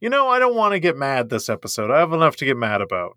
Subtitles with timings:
[0.00, 1.90] you know, I don't want to get mad this episode.
[1.90, 3.16] I have enough to get mad about.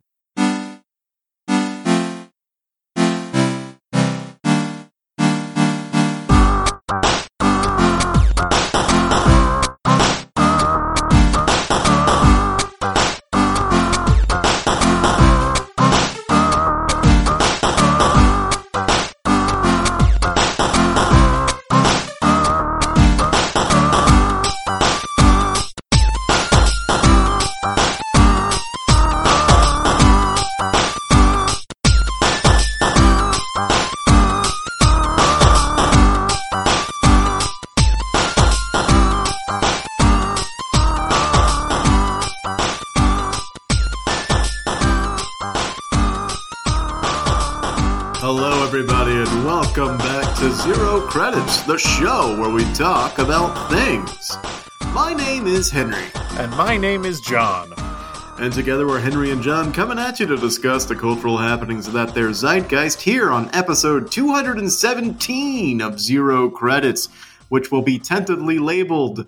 [55.63, 57.71] Is Henry, And my name is John.
[58.38, 61.93] and together we're Henry and John coming at you to discuss the cultural happenings of
[61.93, 67.07] that there zeitgeist here on episode 217 of Zero Credits,
[67.47, 69.25] which will be tentatively labeled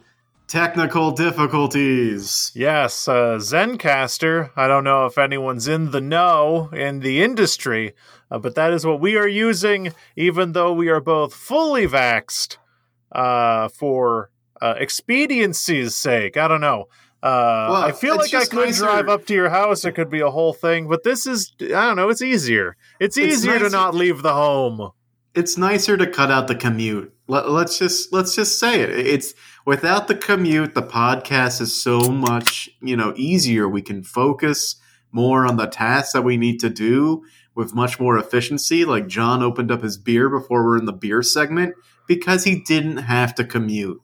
[0.49, 2.51] Technical Difficulties.
[2.53, 4.51] Yes, uh, Zencastr.
[4.57, 7.93] I don't know if anyone's in the know in the industry,
[8.29, 12.57] uh, but that is what we are using, even though we are both fully vaxxed
[13.13, 16.37] uh, for uh, expediency's sake.
[16.37, 16.85] I don't know.
[17.23, 19.83] Uh, Well, I feel like I could nicer- drive up to your house.
[19.85, 22.75] It could be a whole thing, but this is, I don't know, it's easier.
[22.99, 24.91] It's It's easier to not leave the home.
[25.33, 27.11] it's nicer to cut out the commute.
[27.27, 28.89] Let, let's just let's just say it.
[28.91, 29.33] It's
[29.65, 33.67] without the commute, the podcast is so much you know easier.
[33.67, 34.75] We can focus
[35.11, 37.23] more on the tasks that we need to do
[37.55, 38.85] with much more efficiency.
[38.85, 41.73] Like John opened up his beer before we're in the beer segment
[42.07, 43.99] because he didn't have to commute.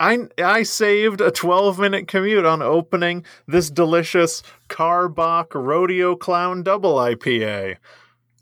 [0.00, 6.94] I I saved a 12 minute commute on opening this delicious Karbach Rodeo Clown Double
[6.96, 7.76] IPA.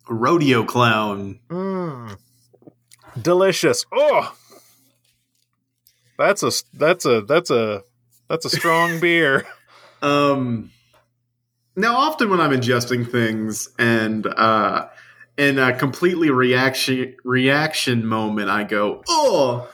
[0.09, 1.41] Rodeo clown.
[1.49, 2.17] Mmm.
[3.21, 3.85] Delicious.
[3.93, 4.35] Oh.
[6.17, 7.83] That's a that's a that's a
[8.29, 9.47] that's a strong beer.
[10.01, 10.71] Um,
[11.77, 14.89] now, often when I'm ingesting things and uh,
[15.37, 19.69] in a completely reaction reaction moment, I go, "Oh,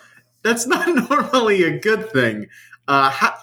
[0.45, 2.47] that's not normally a good thing."
[2.87, 3.35] Uh, how,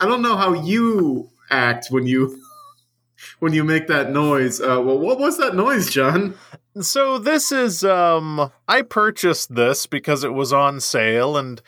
[0.00, 2.42] I don't know how you act when you
[3.38, 4.60] when you make that noise.
[4.60, 6.34] Uh, well, what was that noise, John?
[6.80, 11.60] So this is um I purchased this because it was on sale and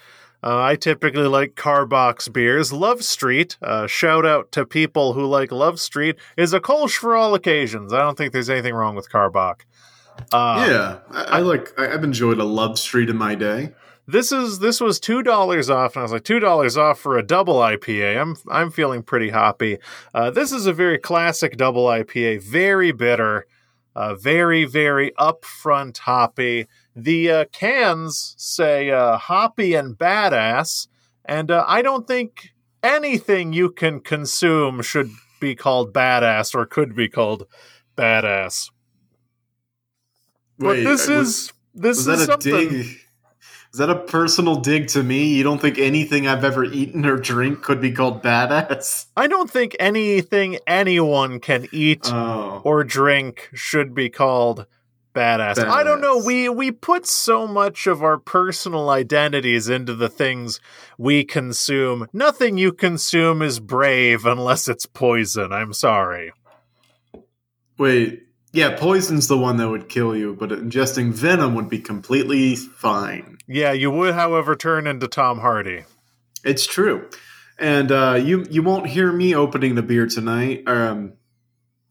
[0.42, 2.72] uh, I typically like Karbach's beers.
[2.72, 7.14] Love Street, uh, shout out to people who like Love Street, is a Kolsch for
[7.14, 7.92] all occasions.
[7.92, 9.60] I don't think there's anything wrong with Karbach.
[10.32, 11.78] Uh, yeah, I, I like.
[11.78, 13.74] I, I've enjoyed a Love Street in my day.
[14.06, 17.16] This is this was two dollars off, and I was like two dollars off for
[17.16, 18.21] a double IPA.
[18.21, 19.78] I'm I'm feeling pretty hoppy.
[20.12, 23.47] Uh, this is a very classic double IPA, very bitter,
[23.94, 26.66] uh, very very upfront hoppy.
[26.97, 30.88] The uh, cans say uh, hoppy and badass,
[31.25, 32.50] and uh, I don't think
[32.82, 37.47] anything you can consume should be called badass or could be called
[37.97, 38.71] badass.
[40.59, 42.69] But Wait, this uh, is this Was is that a something.
[42.71, 42.97] dig?
[43.72, 45.28] Is that a personal dig to me?
[45.34, 49.06] You don't think anything I've ever eaten or drink could be called badass?
[49.16, 54.66] I don't think anything anyone can eat Oh, or drink should be called
[55.14, 55.58] badass.
[55.58, 56.19] I don't know.
[56.19, 60.60] We we put so much of our personal identities into the things
[60.98, 62.08] we consume.
[62.12, 65.52] Nothing you consume is brave unless it's poison.
[65.52, 66.32] I'm sorry.
[67.78, 68.26] wait.
[68.52, 73.38] Yeah, poison's the one that would kill you, but ingesting venom would be completely fine.
[73.53, 75.83] Yeah, you would, however, turn into Tom Hardy.
[76.44, 77.09] It's true,
[77.59, 81.15] and uh, you you won't hear me opening the beer tonight, um,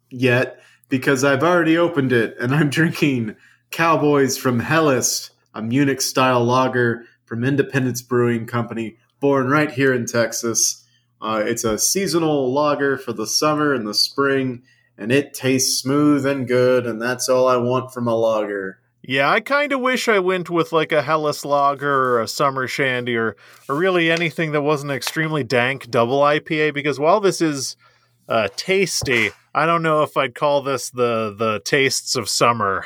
[0.10, 3.36] yet because I've already opened it, and I'm drinking
[3.72, 10.06] Cowboys from Helles, a Munich style lager from Independence Brewing Company, born right here in
[10.06, 10.86] Texas.
[11.22, 14.64] Uh, it's a seasonal lager for the summer and the spring,
[14.98, 18.80] and it tastes smooth and good, and that's all I want from a lager.
[19.10, 22.68] Yeah, I kind of wish I went with like a Helles Lager or a Summer
[22.68, 23.36] Shandy or,
[23.68, 27.76] or really anything that wasn't extremely dank double IPA because while this is
[28.28, 32.86] uh, tasty, I don't know if I'd call this the the tastes of summer.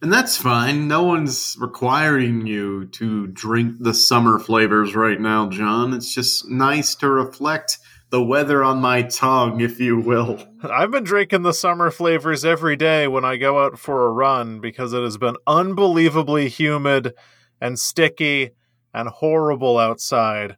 [0.00, 0.88] And that's fine.
[0.88, 5.92] No one's requiring you to drink the summer flavors right now, John.
[5.92, 7.76] It's just nice to reflect
[8.10, 10.42] the weather on my tongue, if you will.
[10.62, 14.60] I've been drinking the summer flavors every day when I go out for a run
[14.60, 17.14] because it has been unbelievably humid
[17.60, 18.50] and sticky
[18.94, 20.56] and horrible outside.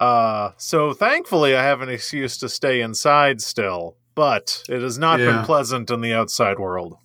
[0.00, 5.20] Uh, so thankfully, I have an excuse to stay inside still, but it has not
[5.20, 5.36] Yeah.
[5.36, 6.96] been pleasant in the outside world.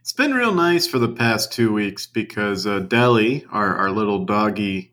[0.00, 4.24] It's been real nice for the past two weeks because uh, Deli, our, our little
[4.24, 4.92] doggy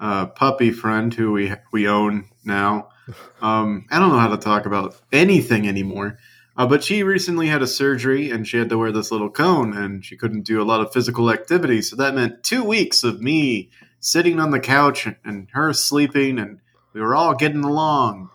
[0.00, 2.88] uh, puppy friend who we we own now,
[3.40, 6.18] um, I don't know how to talk about anything anymore.
[6.56, 9.76] Uh, but she recently had a surgery and she had to wear this little cone
[9.76, 11.82] and she couldn't do a lot of physical activity.
[11.82, 16.38] So that meant two weeks of me sitting on the couch and, and her sleeping
[16.38, 16.60] and
[16.92, 18.30] we were all getting along.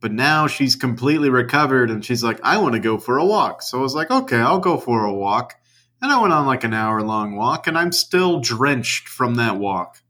[0.00, 3.62] But now she's completely recovered and she's like, I want to go for a walk.
[3.62, 5.54] So I was like, okay, I'll go for a walk.
[6.00, 9.56] And I went on like an hour long walk and I'm still drenched from that
[9.56, 10.00] walk.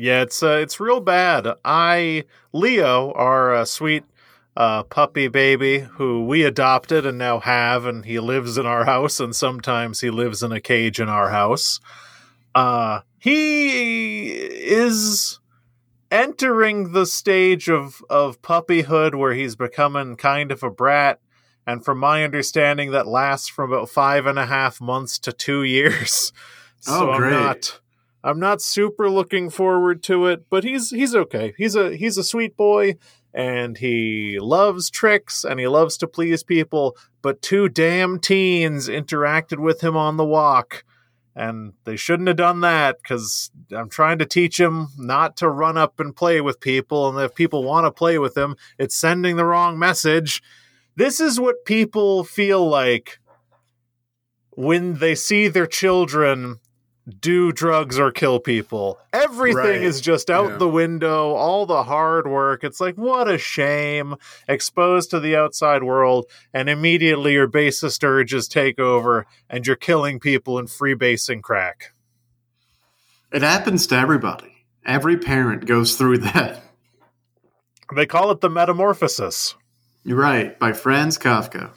[0.00, 1.46] Yeah, it's uh, it's real bad.
[1.62, 2.24] I
[2.54, 4.04] Leo, our uh, sweet
[4.56, 9.20] uh, puppy baby, who we adopted and now have, and he lives in our house,
[9.20, 11.80] and sometimes he lives in a cage in our house.
[12.54, 15.38] Uh, he is
[16.10, 21.20] entering the stage of of puppyhood where he's becoming kind of a brat.
[21.66, 25.62] And from my understanding, that lasts from about five and a half months to two
[25.62, 26.32] years.
[26.82, 27.34] So Oh, great.
[27.34, 27.80] I'm not
[28.22, 31.54] I'm not super looking forward to it, but he's he's okay.
[31.56, 32.96] He's a he's a sweet boy
[33.32, 39.58] and he loves tricks and he loves to please people, but two damn teens interacted
[39.58, 40.84] with him on the walk.
[41.36, 45.78] And they shouldn't have done that because I'm trying to teach him not to run
[45.78, 47.08] up and play with people.
[47.08, 50.42] And if people want to play with him, it's sending the wrong message.
[50.96, 53.20] This is what people feel like
[54.50, 56.58] when they see their children
[57.18, 58.98] do drugs or kill people.
[59.12, 59.82] Everything Right.
[59.82, 60.56] is just out Yeah.
[60.58, 62.62] the window, all the hard work.
[62.62, 64.14] It's like, what a shame.
[64.46, 70.20] Exposed to the outside world, and immediately your basest urges take over, and you're killing
[70.20, 71.92] people and freebasing crack.
[73.32, 74.66] It happens to everybody.
[74.84, 76.62] Every parent goes through that.
[77.94, 79.54] They call it the metamorphosis.
[80.04, 80.58] You're right.
[80.58, 81.70] By Franz Kafka.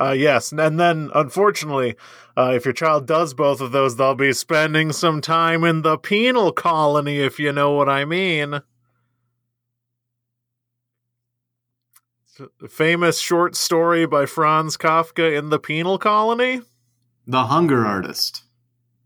[0.00, 1.94] Uh, yes, and then unfortunately,
[2.36, 5.98] uh, if your child does both of those, they'll be spending some time in the
[5.98, 8.62] penal colony, if you know what I mean.
[12.66, 16.62] Famous short story by Franz Kafka in the penal colony.
[17.26, 18.44] The Hunger Artist.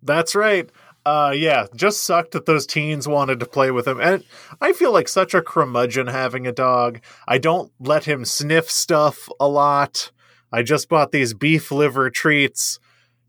[0.00, 0.70] That's right.
[1.04, 4.00] Uh, yeah, just sucked that those teens wanted to play with him.
[4.00, 4.24] And
[4.60, 7.00] I feel like such a curmudgeon having a dog.
[7.26, 10.12] I don't let him sniff stuff a lot.
[10.52, 12.78] I just bought these beef liver treats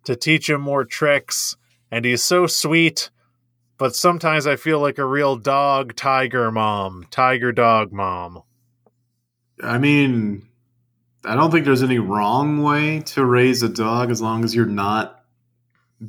[0.05, 1.55] to teach him more tricks.
[1.91, 3.09] And he's so sweet.
[3.77, 8.43] But sometimes I feel like a real dog tiger mom, tiger dog mom.
[9.61, 10.47] I mean,
[11.25, 14.65] I don't think there's any wrong way to raise a dog as long as you're
[14.65, 15.23] not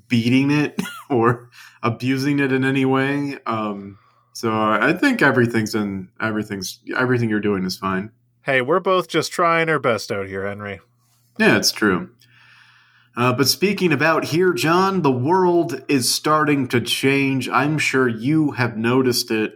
[0.09, 0.81] beating it
[1.11, 1.51] or
[1.83, 3.39] abusing it in any way.
[3.47, 3.99] Um,
[4.33, 8.11] so I think everything's in everything's everything you're doing is fine.
[8.43, 10.81] Hey, we're both just trying our best out here, Henry.
[11.39, 12.11] Yeah, it's true.
[13.17, 17.49] Uh, but speaking about here, John, the world is starting to change.
[17.49, 19.55] I'm sure you have noticed it.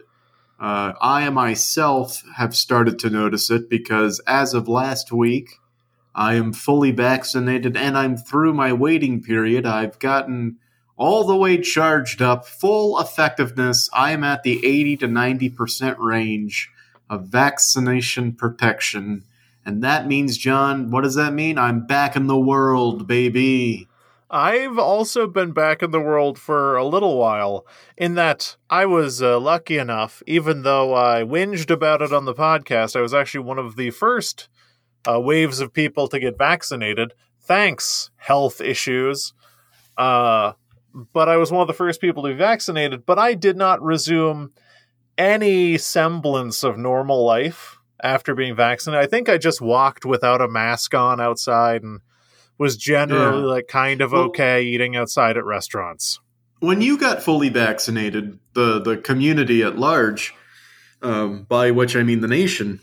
[0.58, 5.58] Uh, I myself have started to notice it because as of last week,
[6.14, 9.64] I am fully vaccinated and I'm through my waiting period.
[9.64, 10.56] I've gotten
[10.96, 13.88] all the way charged up, full effectiveness.
[13.92, 16.70] I am at the 80 to 90% range
[17.08, 19.24] of vaccination protection.
[19.64, 21.58] And that means, John, what does that mean?
[21.58, 23.88] I'm back in the world, baby.
[24.30, 29.20] I've also been back in the world for a little while, in that I was
[29.20, 33.44] uh, lucky enough, even though I whinged about it on the podcast, I was actually
[33.44, 34.48] one of the first
[35.08, 37.12] uh, waves of people to get vaccinated.
[37.42, 39.34] Thanks, health issues.
[39.98, 40.52] Uh,
[41.12, 43.82] but I was one of the first people to be vaccinated, but I did not
[43.82, 44.52] resume
[45.18, 49.04] any semblance of normal life after being vaccinated.
[49.04, 52.00] I think I just walked without a mask on outside and
[52.58, 53.46] was generally Yeah.
[53.54, 56.20] like kind of Well- okay eating outside at restaurants.
[56.60, 60.34] When you got fully vaccinated, the, the community at large,
[61.00, 62.80] um, by which I mean the nation,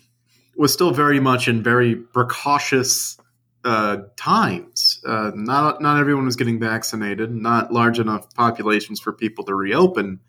[0.56, 3.18] was still very much in very precautious
[3.64, 5.00] uh, times.
[5.06, 7.32] Uh, not not everyone was getting vaccinated.
[7.36, 10.22] Not large enough populations for people to reopen.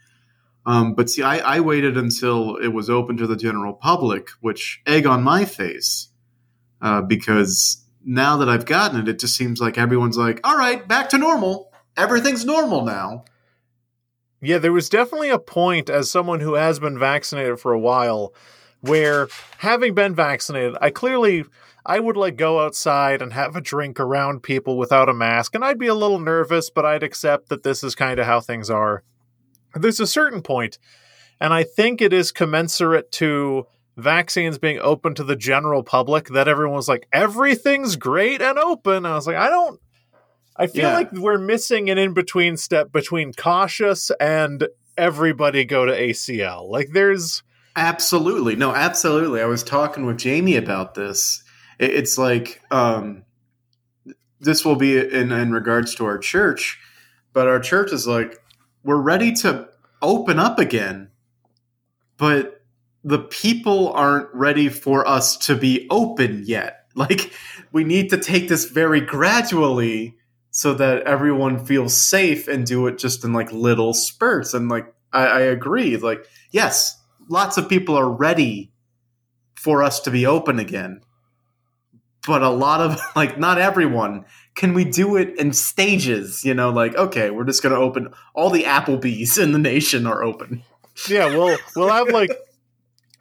[0.68, 4.82] Um, but see, I, I waited until it was open to the general public, which
[4.86, 6.08] egg on my face,
[6.82, 10.86] uh, because now that I've gotten it, it just seems like everyone's like, "All right,
[10.86, 11.72] back to normal.
[11.96, 13.24] Everything's normal now."
[14.42, 18.34] Yeah, there was definitely a point as someone who has been vaccinated for a while
[18.82, 19.28] where
[19.60, 21.46] having been vaccinated, I clearly
[21.86, 25.64] I would like go outside and have a drink around people without a mask and
[25.64, 28.68] I'd be a little nervous, but I'd accept that this is kind of how things
[28.68, 29.02] are.
[29.74, 30.78] There's a certain point
[31.40, 36.48] and I think it is commensurate to vaccines being open to the general public that
[36.48, 39.06] everyone was like, everything's great and open.
[39.06, 39.80] I was like, I don't.
[40.56, 40.94] I feel Yeah.
[40.94, 46.68] like we're missing an in between step between cautious and everybody go to ACL.
[46.68, 47.42] Like, there's.
[47.76, 48.56] Absolutely.
[48.56, 49.40] No, absolutely.
[49.40, 51.44] I was talking with Jamie about this.
[51.78, 53.22] It's like um,
[54.40, 56.80] this will be in, in regards to our church,
[57.32, 58.36] but our church is like,
[58.88, 59.68] we're ready to
[60.00, 61.10] open up again,
[62.16, 62.62] but
[63.04, 66.74] the people aren't ready for us to be open yet.
[66.94, 67.32] Like,
[67.70, 70.16] we need to take this very gradually
[70.50, 74.52] so that everyone feels safe and do it just in like little spurts.
[74.52, 75.96] And like, I, I agree.
[75.96, 78.72] Like, yes, lots of people are ready
[79.54, 81.02] for us to be open again.
[82.26, 84.24] But a lot of, like, not everyone.
[84.58, 86.44] Can we do it in stages?
[86.44, 90.04] You know, like, okay, we're just going to open all the Applebee's in the nation
[90.04, 90.64] are open.
[91.08, 92.30] Yeah, we'll we'll have like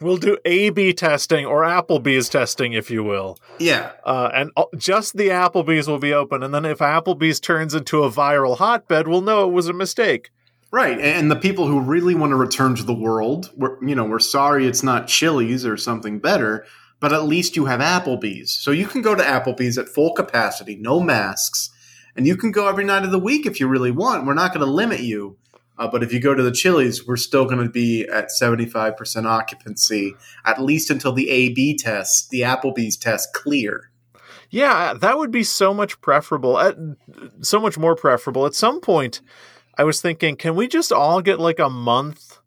[0.01, 3.91] we'll do A/B testing or Applebee's testing, if you will, Yeah.
[4.03, 6.41] uh, and just the Applebee's will be open.
[6.41, 10.31] And then if Applebee's turns into a viral hotbed, we'll know it was a mistake.
[10.71, 10.99] Right.
[10.99, 14.19] And the people who really want to return to the world, we're, you know, we're
[14.19, 16.65] sorry it's not Chili's or something better,
[16.99, 18.51] but at least you have Applebee's.
[18.51, 21.69] So you can go to Applebee's at full capacity, no masks,
[22.15, 24.25] and you can go every night of the week if you really want.
[24.25, 25.37] We're not going to limit you.
[25.77, 29.25] Uh, but if you go to the Chili's, we're still going to be at 75%
[29.25, 33.91] occupancy, at least until the AB test, the Applebee's test, clear.
[34.49, 36.95] Yeah, that would be so much preferable.
[37.41, 38.45] So much more preferable.
[38.45, 39.21] At some point,
[39.77, 42.39] I was thinking, can we just all get like a month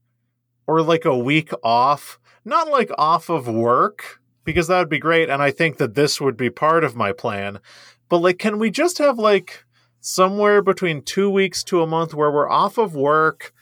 [0.67, 2.19] or like a week off?
[2.45, 4.20] Not like off of work,
[4.51, 5.31] because that would be great.
[5.31, 7.61] And I think that this would be part of my plan.
[8.09, 9.65] But like, can we just have like
[10.01, 13.53] somewhere between two weeks to a month where we're off of work,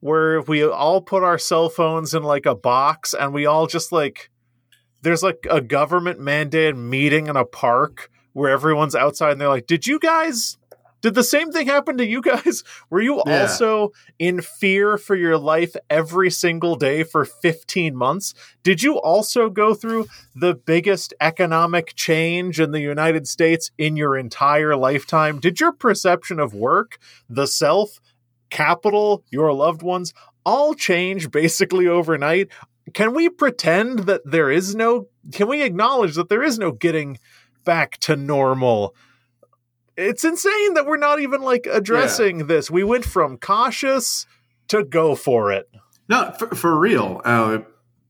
[0.00, 3.92] where we all put our cell phones in like a box and we all just
[3.92, 4.30] like,
[5.02, 9.66] there's like a government mandated meeting in a park where everyone's outside and they're like,
[9.66, 10.56] Did you guys
[11.02, 12.64] did the same thing happen to you guys?
[12.90, 13.40] Were you Yeah.
[13.42, 18.32] also in fear for your life every single day for 15 months?
[18.62, 24.16] Did you also go through the biggest economic change in the United States in your
[24.16, 25.38] entire lifetime?
[25.40, 28.00] Did your perception of work, the self,
[28.50, 32.48] capital, your loved ones all change basically overnight?
[32.94, 37.18] Can we pretend that there is no, can we acknowledge that there is no getting
[37.64, 38.94] back to normal?
[39.96, 42.70] It's insane that we're not even like addressing this.
[42.70, 44.26] We went from cautious
[44.68, 45.68] to go for it.
[46.08, 47.20] No, for, for real.
[47.24, 47.58] Uh,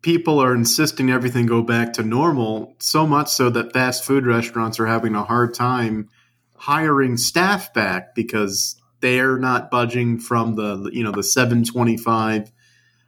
[0.03, 4.79] people are insisting everything go back to normal, so much so that fast food restaurants
[4.79, 6.09] are having a hard time
[6.55, 12.53] hiring staff back because they're not budging from the you know the 725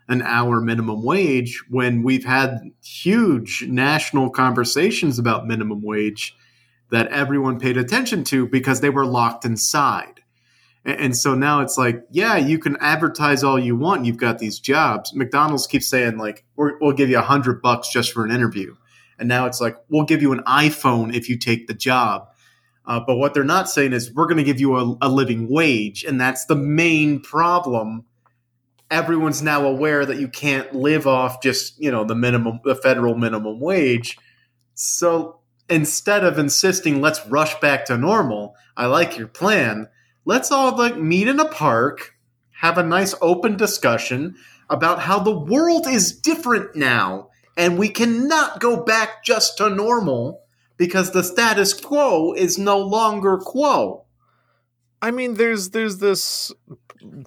[0.09, 6.37] an hour minimum wage when we've had huge national conversations about minimum wage
[6.95, 10.21] that everyone paid attention to because they were locked inside.
[10.85, 14.05] And, so now it's like, yeah, you can advertise all you want.
[14.05, 15.15] You've got these jobs.
[15.15, 18.77] McDonald's keeps saying like, We're, we'll give you a hundred bucks just for an interview,
[19.19, 22.29] and now it's like, we'll give you an iPhone if you take the job.
[22.87, 25.49] Uh, but what they're not saying is we're going to give you a, a living
[25.49, 28.05] wage, and that's the main problem.
[28.91, 33.17] Everyone's now aware that you can't live off just you know the minimum, the federal
[33.17, 34.19] minimum wage.
[34.75, 39.89] So instead of insisting let's rush back to normal, I like your plan.
[40.25, 42.15] Let's all like meet in a park,
[42.61, 44.37] have a nice open discussion
[44.71, 50.41] about how the world is different now, and we cannot go back just to normal
[50.77, 54.05] because the status quo is no longer quo.
[55.01, 56.53] I mean, there's there's this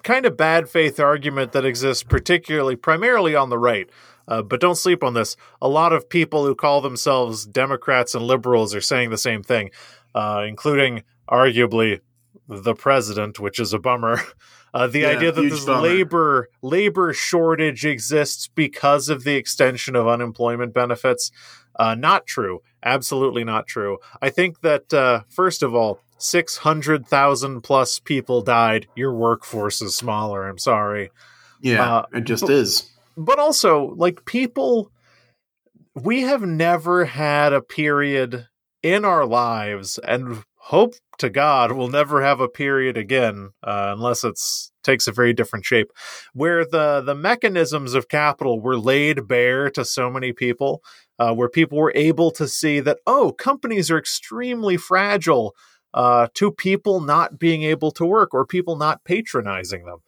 [0.02, 3.88] kind of bad faith argument that exists, particularly primarily on the right.
[4.28, 5.36] Uh, but don't sleep on this.
[5.62, 9.70] A lot of people who call themselves Democrats and liberals are saying the same thing,
[10.14, 12.00] uh, including arguably
[12.46, 14.20] the president, which is a bummer.
[14.74, 15.80] Uh, the Yeah, idea that this bummer.
[15.80, 21.30] labor labor shortage exists because of the extension of unemployment benefits,
[21.78, 22.60] uh, not true.
[22.82, 23.96] Absolutely not true.
[24.20, 28.88] I think that uh, first of all, six hundred thousand plus people died.
[28.94, 30.46] Your workforce is smaller.
[30.46, 31.10] I'm sorry
[31.62, 32.90] Yeah, Uh, it just is.
[33.18, 34.90] But also like people
[35.94, 38.46] we have never had a period
[38.82, 44.22] in our lives and hope to god we'll never have a period again uh, unless
[44.22, 45.90] it's takes a very different shape
[46.32, 50.82] where the the mechanisms of capital were laid bare to so many people
[51.18, 55.54] uh, where people were able to see that oh companies are extremely fragile
[55.94, 59.98] uh, to people not being able to work or people not patronizing them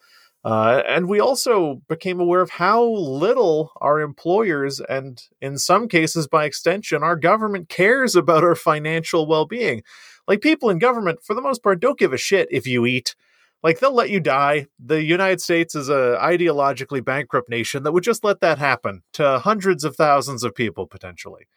[0.43, 6.27] Uh, and we also became aware of how little our employers and, in some cases,
[6.27, 9.83] by extension, our government cares about our financial well being.
[10.27, 13.15] Like, people in government, for the most part, don't give a shit if you eat.
[13.63, 14.69] Like, they'll let you die.
[14.79, 19.41] The United States is a ideologically bankrupt nation that would just let that happen to
[19.41, 21.49] hundreds of thousands of people, potentially.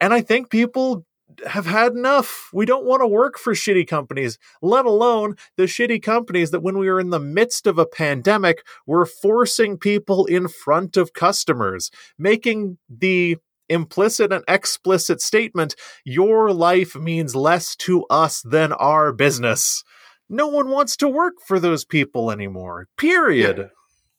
[0.00, 1.06] And I think people
[1.46, 2.48] have had enough.
[2.52, 6.78] We don't want to work for shitty companies, let alone the shitty companies that, when
[6.78, 11.90] we were in the midst of a pandemic, were forcing people in front of customers,
[12.18, 13.36] making the
[13.68, 19.84] implicit and explicit statement your life means less to us than our business.
[20.28, 23.58] No one wants to work for those people anymore, period.
[23.58, 23.64] Yeah.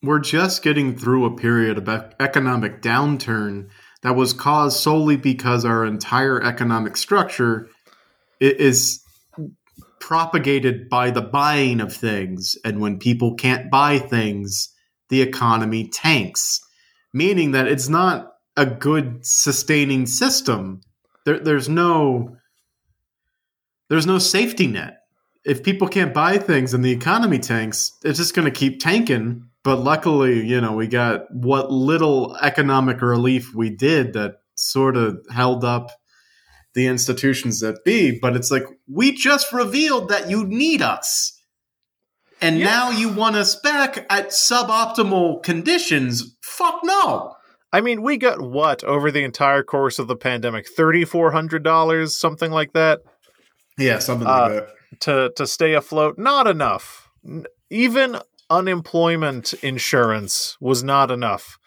[0.02, 1.90] We're just getting through a period of
[2.20, 3.70] economic downturn
[4.02, 7.68] that was caused solely because our entire economic structure
[8.40, 9.04] is
[10.00, 12.56] propagated by the buying of things.
[12.64, 14.74] And when people can't buy things,
[15.10, 16.62] the economy tanks,
[17.14, 20.82] meaning that it's not a good sustaining system.
[21.26, 22.36] There, there's no
[23.90, 24.98] there's no safety net.
[25.44, 29.50] If people can't buy things and the economy tanks, it's just going to keep tanking
[29.70, 35.24] but luckily, you know, we got what little economic relief we did that sort of
[35.32, 35.92] held up
[36.74, 38.18] the institutions that be.
[38.20, 41.40] But it's like, we just revealed that you need us.
[42.42, 42.66] And yeah.
[42.66, 46.36] now you want us back at suboptimal conditions.
[46.42, 47.36] Fuck no.
[47.72, 50.68] I mean, we got what over the entire course of the pandemic?
[50.68, 53.02] Thirty four hundred dollars, something like that.
[53.78, 54.70] Yeah, something like uh, that.
[55.02, 57.08] To to stay afloat, not enough.
[57.70, 58.18] Even
[58.50, 61.58] unemployment insurance was not enough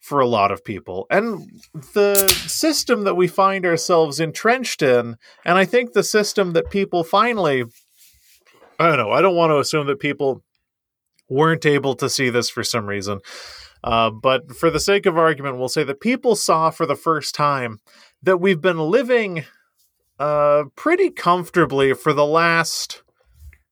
[0.00, 1.06] for a lot of people.
[1.10, 1.50] And
[1.94, 7.04] the system that we find ourselves entrenched in, and I think the system that people
[7.04, 7.64] finally,
[8.78, 10.42] I don't know, I don't want to assume that people
[11.28, 13.20] weren't able to see this for some reason.
[13.84, 17.34] Uh, but for the sake of argument, we'll say that people saw for the first
[17.34, 17.78] time
[18.22, 19.44] that we've been living
[20.18, 23.02] uh, pretty comfortably for the last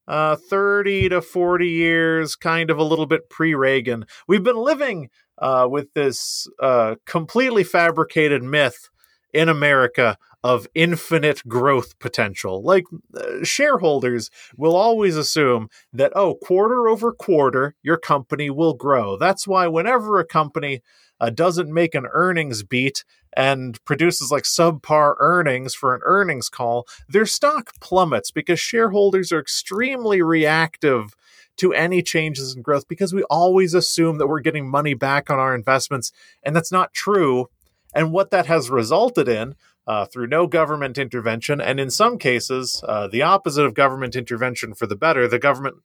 [0.08, 4.06] uh, 30 to 40 years, kind of a little bit pre Reagan.
[4.28, 8.88] We've been living uh, with this uh, completely fabricated myth
[9.32, 12.62] in America of infinite growth potential.
[12.62, 12.84] Like
[13.16, 19.16] uh, shareholders will always assume that, oh, quarter over quarter, your company will grow.
[19.16, 20.82] That's why whenever a company
[21.20, 23.04] uh, doesn't make an earnings beat
[23.36, 29.38] and produces like subpar earnings for an earnings call, their stock plummets because shareholders are
[29.38, 31.14] extremely reactive
[31.56, 35.38] to any changes in growth because we always assume that we're getting money back on
[35.38, 37.48] our investments, and that's not true.
[37.94, 39.54] And what that has resulted in
[39.86, 44.74] uh, through no government intervention, and in some cases, uh, the opposite of government intervention
[44.74, 45.76] for the better, the government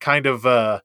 [0.00, 0.80] kind of uh,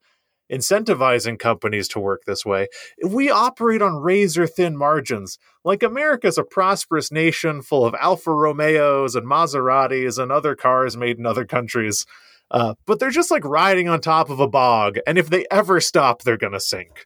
[0.52, 2.68] incentivizing companies to work this way.
[3.06, 5.38] We operate on razor thin margins.
[5.64, 11.18] Like America's a prosperous nation full of Alfa Romeos and Maseratis and other cars made
[11.18, 12.06] in other countries.
[12.50, 15.80] Uh, but they're just like riding on top of a bog, and if they ever
[15.80, 17.06] stop, they're gonna sink.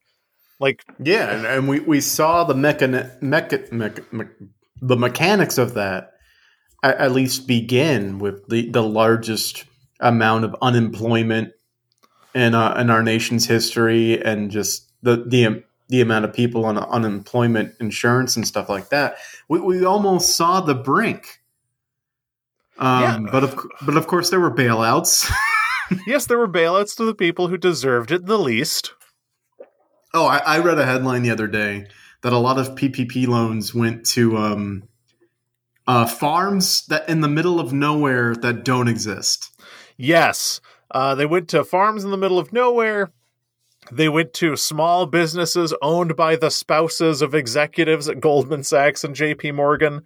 [0.59, 4.47] Like yeah, and, and we, we saw the mechan- mecha- me- me-
[4.81, 6.13] the mechanics of that
[6.81, 9.65] at, at least begin with the the largest
[9.99, 11.51] amount of unemployment
[12.35, 16.77] in uh, in our nation's history, and just the the the amount of people on
[16.77, 19.17] unemployment insurance and stuff like that.
[19.47, 21.41] We, we almost saw the brink.
[22.77, 23.31] Um, yeah.
[23.31, 25.31] But of but of course there were bailouts.
[26.07, 28.93] yes, there were bailouts to the people who deserved it the least.
[30.13, 31.87] Oh, I, I, read a headline the other day
[32.21, 34.87] that a lot of PPP loans went to um,
[35.87, 39.51] uh, farms that in the middle of nowhere that don't exist.
[39.97, 43.11] Yes, uh, they went to farms in the middle of nowhere.
[43.91, 49.15] They went to small businesses owned by the spouses of executives at Goldman Sachs and
[49.15, 50.01] JP Morgan.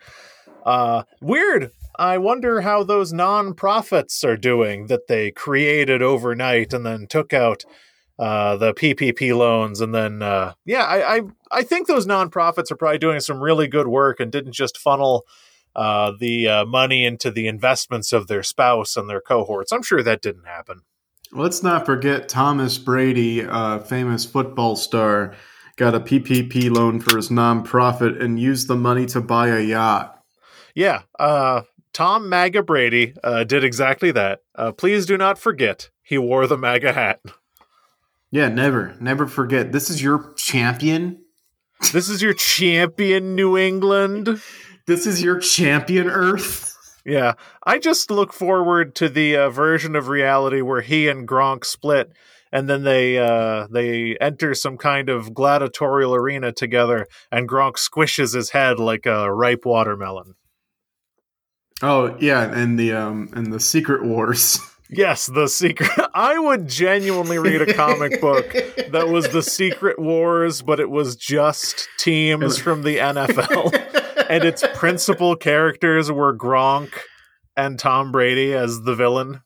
[0.65, 1.71] Uh, weird.
[1.97, 7.63] I wonder how those nonprofits are doing that they created overnight and then took out
[8.17, 9.81] uh, the PPP loans.
[9.81, 13.67] And then, uh, yeah, I, I, I think those nonprofits are probably doing some really
[13.67, 15.25] good work and didn't just funnel
[15.75, 19.71] uh, the uh, money into the investments of their spouse and their cohorts.
[19.71, 20.81] I'm sure that didn't happen.
[21.31, 25.35] Let's not forget Thomas Brady, uh, famous football star,
[25.77, 30.23] got a PPP loan for his nonprofit and used the money to buy a yacht.
[30.73, 31.61] Yeah, uh,
[31.93, 34.41] Tom MAGA Brady uh, did exactly that.
[34.55, 37.21] Uh, please do not forget he wore the MAGA hat.
[38.31, 39.71] Yeah, never, never forget.
[39.71, 41.21] This is your champion.
[41.93, 44.41] this is your champion, New England.
[44.89, 46.75] This is your champion Earth.
[47.05, 51.63] Yeah, I just look forward to the uh, version of reality where he and Gronk
[51.63, 52.11] split,
[52.51, 58.33] and then they uh, they enter some kind of gladiatorial arena together, and Gronk squishes
[58.33, 60.33] his head like a ripe watermelon.
[61.83, 64.59] Oh yeah, and the um and the Secret Wars.
[64.89, 65.91] Yes, the secret.
[66.15, 68.51] I would genuinely read a comic book
[68.89, 73.71] that was the Secret Wars, but it was just teams from the NFL,
[74.29, 76.91] and its principal characters were Gronk
[77.57, 79.41] and Tom Brady as the villain.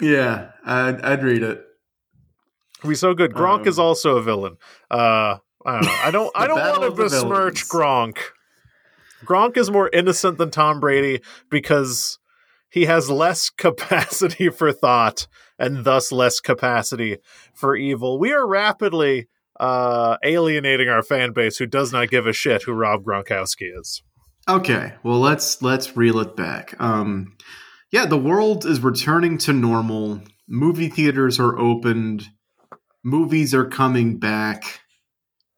[0.00, 1.64] Yeah, I'd, I'd read it.
[2.86, 3.34] Be so good.
[3.34, 4.56] Gronk Um, is also a villain.
[4.90, 5.92] Uh, I don't know.
[6.04, 6.32] I don't.
[6.36, 8.14] I don't want to besmirch villains.
[8.14, 8.18] Gronk.
[9.24, 12.18] Gronk is more innocent than Tom Brady because
[12.70, 15.26] he has less capacity for thought
[15.58, 17.18] and thus less capacity
[17.52, 18.18] for evil.
[18.18, 19.28] We are rapidly
[19.58, 24.02] uh, alienating our fan base who does not give a shit who Rob Gronkowski is.
[24.48, 26.74] Okay, well let's let's reel it back.
[26.80, 27.36] Um,
[27.92, 30.20] yeah, the world is returning to normal.
[30.48, 32.28] Movie theaters are opened.
[33.04, 34.80] Movies are coming back.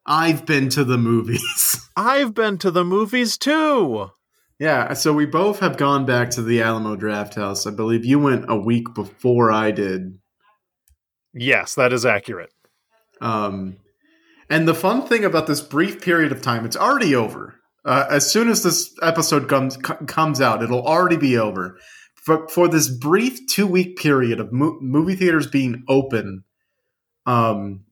[0.07, 1.89] I've been to the movies.
[1.97, 4.11] I've been to the movies too.
[4.59, 7.67] yeah, so we both have gone back to the Alamo Draft House.
[7.67, 10.19] I believe you went a week before I did.
[11.35, 12.51] Yes, that is accurate.
[13.21, 13.77] Um,
[14.51, 17.57] and the fun thing about this brief period of time, it's already over.
[17.85, 21.79] Uh, as soon as this episode comes c- comes out, it'll already be over.
[22.15, 26.45] For for this brief two week period of mo- movie theaters being open,
[27.27, 27.85] um,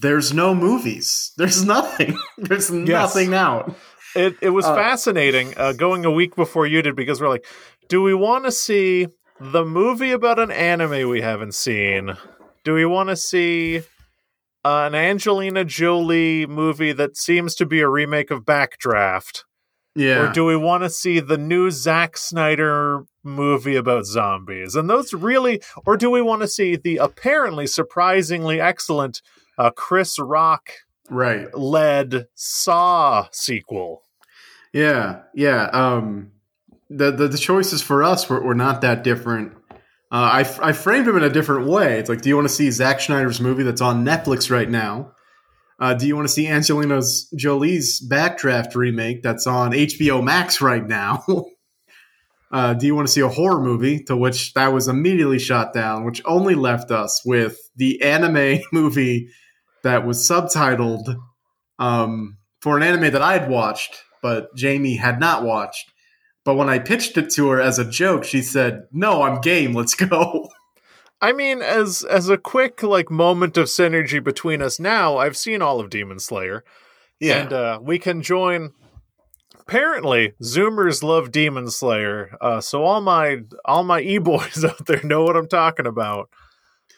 [0.00, 1.32] there's no movies.
[1.36, 2.18] There's nothing.
[2.38, 3.74] there's nothing out.
[4.16, 7.44] It it was Uh, fascinating uh, going a week before you did because we're like,
[7.88, 9.08] do we want to see
[9.40, 12.16] the movie about an anime we haven't seen?
[12.64, 13.82] Do we want to see
[14.64, 19.44] uh, an Angelina Jolie movie that seems to be a remake of Backdraft?
[19.96, 20.28] Yeah.
[20.28, 24.74] Or do we want to see the new Zack Snyder movie about zombies?
[24.74, 29.22] And those really, or do we want to see the apparently surprisingly excellent
[29.56, 30.70] uh, Chris Rock
[31.10, 31.52] right.
[31.56, 34.02] led Saw sequel?
[34.72, 35.66] Yeah, yeah.
[35.66, 36.32] Um,
[36.90, 39.52] the, the the choices for us were, were not that different.
[40.14, 41.98] Uh, I, I framed him in a different way.
[41.98, 45.10] It's like, do you want to see Zack Snyder's movie that's on Netflix right now?
[45.80, 47.02] Uh, do you want to see Angelina
[47.34, 51.24] Jolie's Backdraft remake that's on HBO Max right now?
[52.52, 55.72] uh, do you want to see a horror movie to which that was immediately shot
[55.72, 59.30] down, which only left us with the anime movie
[59.82, 61.16] that was subtitled
[61.80, 65.90] um, for an anime that I had watched, but Jamie had not watched.
[66.44, 69.72] But when I pitched it to her as a joke, she said, "No, I'm game.
[69.72, 70.48] Let's go."
[71.20, 75.62] I mean, as as a quick like moment of synergy between us now, I've seen
[75.62, 76.64] all of Demon Slayer,
[77.18, 78.72] Yeah, and uh, we can join.
[79.58, 85.02] Apparently, Zoomers love Demon Slayer, uh, so all my all my e boys out there
[85.02, 86.28] know what I'm talking about.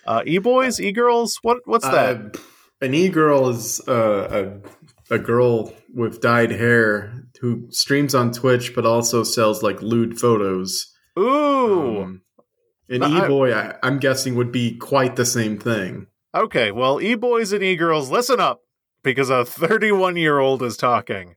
[0.04, 2.16] Uh, e boys, e girls, what what's that?
[2.16, 2.38] Uh,
[2.80, 4.58] an e girl is uh,
[5.10, 10.18] a a girl with dyed hair who streams on Twitch, but also sells like lewd
[10.18, 10.92] photos.
[11.18, 12.22] Ooh, Um,
[12.88, 16.06] an But I- e I'm guessing, would be quite the same thing.
[16.34, 16.70] okay.
[16.72, 18.60] Well, e boys and e girls, listen up,
[19.02, 21.34] because a 31 year old is talking,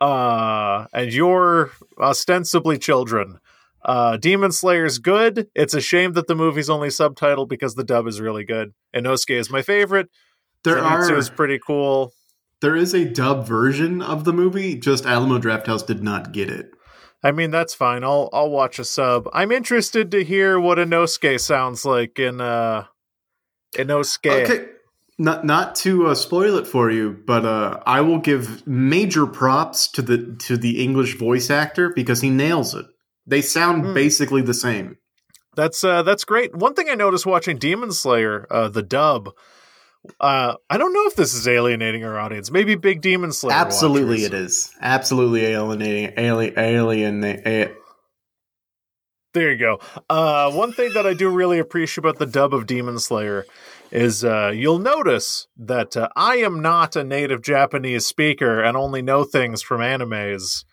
[0.00, 1.70] uh, and you're
[2.00, 3.38] ostensibly children.
[3.84, 5.48] Uh, Demon Slayer's good.
[5.54, 8.72] It's a shame that the movie's only subtitled because the dub is really good.
[8.94, 10.08] Inosuke is my favorite.
[10.64, 12.12] There Zenitsu are is pretty cool.
[12.60, 14.76] There is a dub version of the movie.
[14.76, 16.70] Just Alamo Drafthouse did not get it.
[17.22, 18.04] I mean, that's fine.
[18.04, 19.28] I'll I'll watch a sub.
[19.32, 22.84] I'm interested to hear what Inosuke sounds like in uh
[23.74, 24.44] Inosuke.
[24.44, 24.66] Okay,
[25.18, 29.88] not not to uh, spoil it for you, but uh, I will give major props
[29.92, 32.86] to the to the English voice actor because he nails it.
[33.26, 33.94] They sound Hmm.
[33.94, 34.96] basically the same.
[35.56, 36.54] That's uh that's great.
[36.54, 39.30] One thing I noticed watching Demon Slayer, uh the dub,
[40.20, 42.50] uh I don't know if this is alienating our audience.
[42.50, 43.56] Maybe big Demon Slayer.
[43.56, 44.24] Absolutely, watchers.
[44.26, 46.14] it is absolutely alienating.
[46.16, 47.24] Alien, alien.
[47.24, 47.72] A,
[49.34, 49.80] There you go.
[50.08, 53.44] Uh one thing that I do really appreciate about the dub of Demon Slayer
[53.90, 59.02] is uh you'll notice that uh, I am not a native Japanese speaker and only
[59.02, 60.64] know things from animes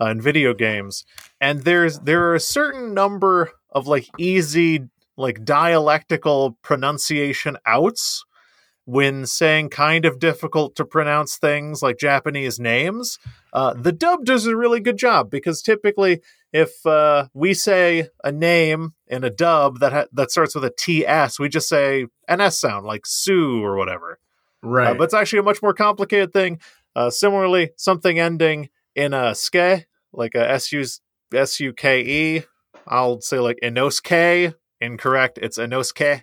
[0.00, 1.04] uh, and video games.
[1.40, 8.24] And there's there are a certain number of like easy like dialectical pronunciation outs
[8.88, 13.18] when saying kind of difficult to pronounce things like Japanese names.
[13.52, 16.22] Uh, the dub does a really good job because typically,
[16.54, 20.70] if uh, we say a name in a dub that ha- that starts with a
[20.70, 24.18] TS, we just say an S sound like Sue or whatever.
[24.62, 26.58] right, Uh, but it's actually a much more complicated thing.
[26.96, 30.82] Uh, similarly, something ending in a ske, like a S U
[31.34, 32.42] S U K E,
[32.86, 34.54] I'll say like Inosuke.
[34.80, 35.38] Incorrect.
[35.42, 36.22] It's Inosuke.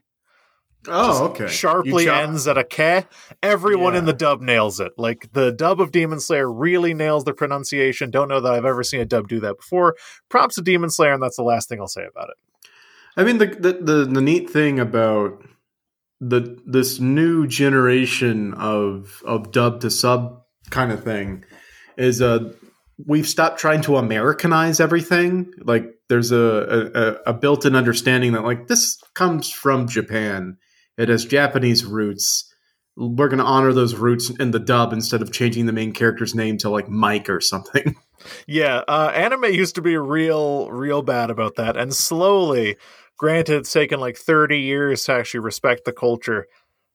[0.88, 1.48] Oh, okay.
[1.48, 3.06] Sharply chop- ends at a K.
[3.44, 4.00] Everyone Yeah.
[4.00, 4.92] in the dub nails it.
[4.98, 8.12] Like the dub of Demon Slayer really nails the pronunciation.
[8.12, 9.96] Don't know that I've ever seen a dub do that before.
[10.30, 12.36] Props to Demon Slayer, and that's the last thing I'll say about it.
[13.18, 15.44] I mean, the, the the the neat thing about
[16.22, 21.44] the this new generation of of dub to sub kind of thing
[21.98, 22.52] is uh
[23.06, 25.52] we've stopped trying to Americanize everything.
[25.64, 30.58] Like there's a a, a built-in understanding that like this comes from Japan.
[30.98, 32.52] It has Japanese roots.
[32.96, 36.34] We're going to honor those roots in the dub instead of changing the main character's
[36.34, 37.96] name to like Mike or something.
[38.48, 42.78] Yeah, uh, anime used to be real, real bad about that, and slowly,
[43.18, 46.48] granted, it's taken like 30 years to actually respect the culture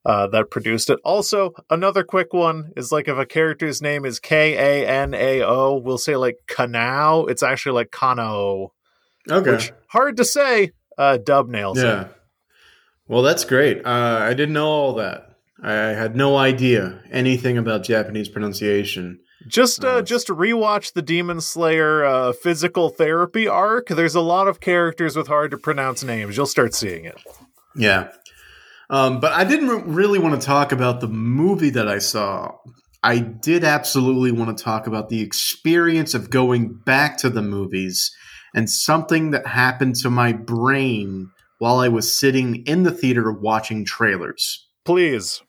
[0.04, 0.98] uh, that produced it.
[1.04, 5.42] Also, another quick one is like if a character's name is K A N A
[5.42, 7.30] O, we'll say like Kanao.
[7.30, 8.72] It's actually like Kano.
[9.30, 9.50] Okay.
[9.52, 10.72] which hard to say.
[10.98, 12.16] Uh, dub nails it.
[13.10, 13.84] Well, that's great.
[13.84, 15.34] Uh, I didn't know all that.
[15.60, 19.18] I had no idea anything about Japanese pronunciation.
[19.48, 23.88] Just uh, Uh, just rewatch the Demon Slayer uh, physical therapy arc.
[23.88, 26.36] There's a lot of characters with hard to pronounce names.
[26.36, 27.18] You'll start seeing it.
[27.74, 28.12] Yeah.
[28.90, 32.52] Um, but I didn't re- really want to talk about the movie that I saw.
[33.02, 38.14] I did absolutely want to talk about the experience of going back to the movies
[38.54, 43.84] and something that happened to my brain while I was sitting in the theater watching
[43.84, 44.66] trailers.
[44.86, 45.42] Please.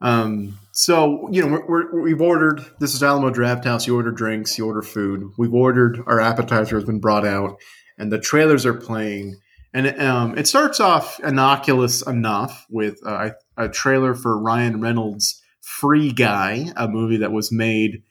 [0.00, 2.64] Um, so you know, we're, we're, we've ordered.
[2.78, 3.88] This is Alamo Draft House.
[3.88, 5.32] You order drinks, you order food.
[5.36, 6.00] We've ordered.
[6.06, 7.56] Our appetizer has been brought out,
[7.98, 9.40] and the trailers are playing.
[9.74, 15.42] And it, um, it starts off innocuous enough with uh, a trailer for Ryan Reynolds'
[15.60, 18.04] Free Guy, a movie that was made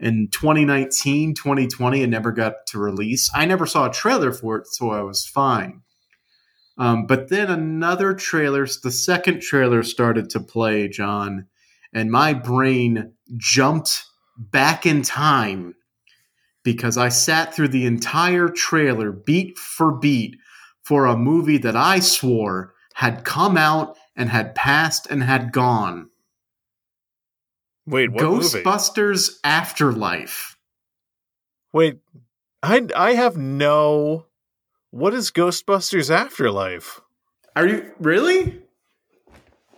[0.00, 3.30] in 2019, 2020, and never got to release.
[3.32, 5.81] I never saw a trailer for it, so I was fine.
[6.78, 11.46] Um, but then another trailer, the second trailer started to play, John,
[11.92, 14.04] and my brain jumped
[14.36, 15.74] back in time
[16.62, 20.36] because I sat through the entire trailer, beat for beat,
[20.82, 26.10] for a movie that I swore had come out and had passed and had gone.
[27.86, 28.62] Wait, what movie?
[28.62, 30.56] Ghostbusters Afterlife.
[31.72, 31.98] Wait,
[32.62, 34.26] I I have no.
[34.92, 37.00] What is Ghostbusters Afterlife?
[37.56, 38.60] Are you really?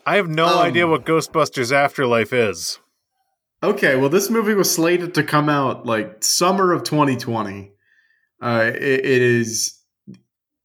[0.05, 2.81] I have no Um, idea what Ghostbusters Afterlife is.
[3.63, 7.71] Okay, well, this movie was slated to come out like summer of 2020.
[8.43, 9.79] Uh, it, it is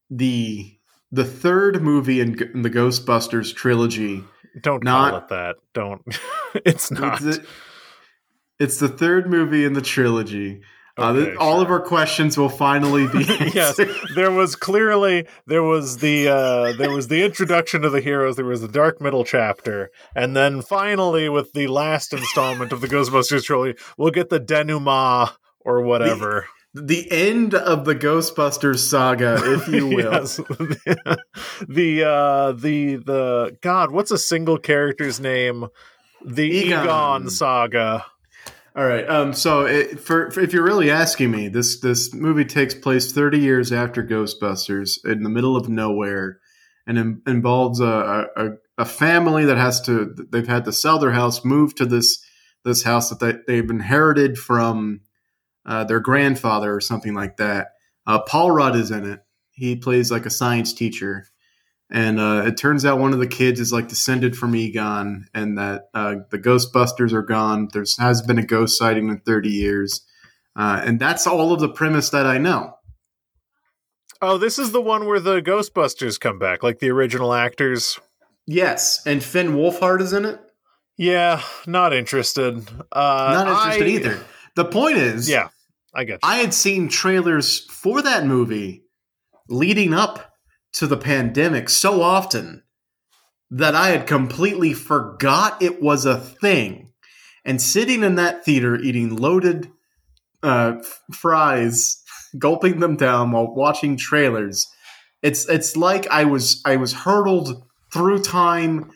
[0.09, 0.75] the
[1.11, 4.23] the third movie in, in the Ghostbusters trilogy.
[4.61, 5.55] Don't not- call it that.
[5.75, 6.01] Don't.
[6.65, 7.21] it's not.
[7.21, 7.45] It's the,
[8.59, 10.61] it's the third movie in the trilogy.
[10.99, 13.79] Uh, Okay, all of our questions will finally be yes,
[14.15, 18.35] there was clearly there was the uh, there was the introduction to the heroes.
[18.35, 22.87] There was the dark middle chapter, and then finally with the last installment of the
[22.87, 25.31] Ghostbusters trilogy, we'll get the denouement
[25.61, 26.47] or whatever.
[26.73, 30.13] the end of the Ghostbusters saga, if you will.
[30.13, 30.37] Yes.
[31.67, 35.67] the uh the the God, what's a single character's name?
[36.25, 36.83] The Egon.
[36.83, 38.05] Egon, saga.
[38.79, 39.09] All right.
[39.09, 39.33] Um.
[39.33, 43.37] So, it, for, for if you're really asking me, this this movie takes place 30
[43.37, 46.39] years after Ghostbusters, in the middle of nowhere,
[46.87, 51.11] and in, involves a, a a family that has to they've had to sell their
[51.11, 52.23] house, move to this
[52.63, 55.01] this house that they, they've inherited from
[55.65, 57.71] uh, their grandfather or something like that.
[58.07, 59.19] Uh, Paul Rudd is in it.
[59.51, 61.25] He plays like a science teacher.
[61.91, 65.57] And uh, it turns out one of the kids is like descended from Egon, and
[65.57, 67.67] that uh, the Ghostbusters are gone.
[67.73, 70.05] There has been a ghost sighting in 30 years.
[70.55, 72.73] Uh, and that's all of the premise that I know.
[74.21, 77.99] Oh, this is the one where the Ghostbusters come back, like the original actors.
[78.45, 79.01] Yes.
[79.05, 80.39] And Finn Wolfhard is in it?
[80.97, 82.67] Yeah, not interested.
[82.91, 84.25] Uh, Not interested I- either.
[84.55, 85.47] The point is, Yeah,
[85.95, 86.19] I get you.
[86.29, 88.83] I had seen trailers for that movie
[89.47, 90.28] leading up
[90.73, 92.63] to the pandemic so often
[93.51, 96.91] that I had completely forgot it was a thing.
[97.43, 99.71] And sitting in that theater eating loaded
[100.43, 100.77] uh,
[101.11, 102.03] fries,
[102.37, 104.67] gulping them down while watching trailers,
[105.21, 108.91] it's it's like I was I was hurtled through time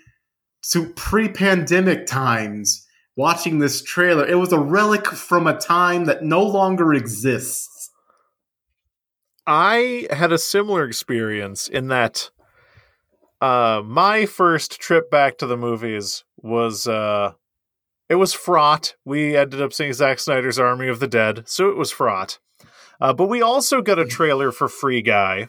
[0.72, 4.26] to pre-pandemic times watching this trailer.
[4.26, 7.73] It was a relic from a time that no longer exists.
[9.46, 12.30] I had a similar experience in that
[13.42, 17.34] uh my first trip back to the movies was uh
[18.10, 18.96] it was fraught.
[19.06, 22.40] We ended up seeing Zack Snyder's Army of the Dead, so it was fraught.
[23.02, 25.48] Uh, but we also got a trailer for Free Guy.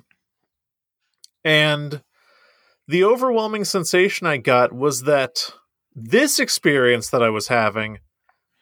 [1.45, 2.03] And
[2.89, 5.53] the overwhelming sensation I got was that
[5.95, 7.99] this experience that I was having,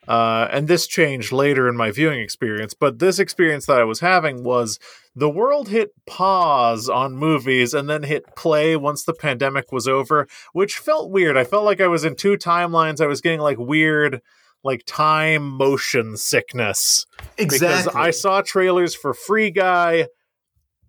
[0.09, 4.01] uh, and this changed later in my viewing experience, but this experience that I was
[4.01, 4.79] having was
[5.15, 10.27] the world hit pause on movies and then hit play once the pandemic was over,
[10.53, 11.37] which felt weird.
[11.37, 13.01] I felt like I was in two timelines.
[13.01, 14.23] I was getting like weird
[14.65, 17.07] like time motion sickness.
[17.37, 17.69] Exactly.
[17.69, 20.07] Because I saw trailers for Free Guy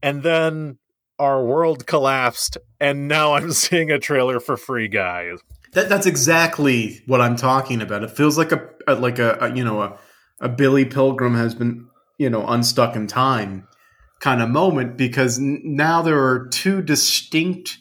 [0.01, 0.77] and then
[1.19, 5.31] our world collapsed and now I'm seeing a trailer for Free Guy.
[5.73, 8.03] That, that's exactly what I'm talking about.
[8.03, 9.97] It feels like a, like a, a, you know a,
[10.39, 13.67] a Billy Pilgrim has been you know unstuck in time
[14.23, 17.77] kind of moment because n- now there are two distinct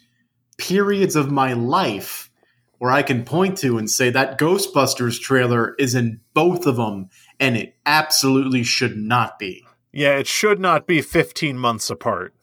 [0.58, 2.30] periods of my life
[2.78, 7.10] where I can point to and say that Ghostbusters trailer is in both of them
[7.38, 9.64] and it absolutely should not be.
[9.92, 12.34] Yeah, it should not be 15 months apart.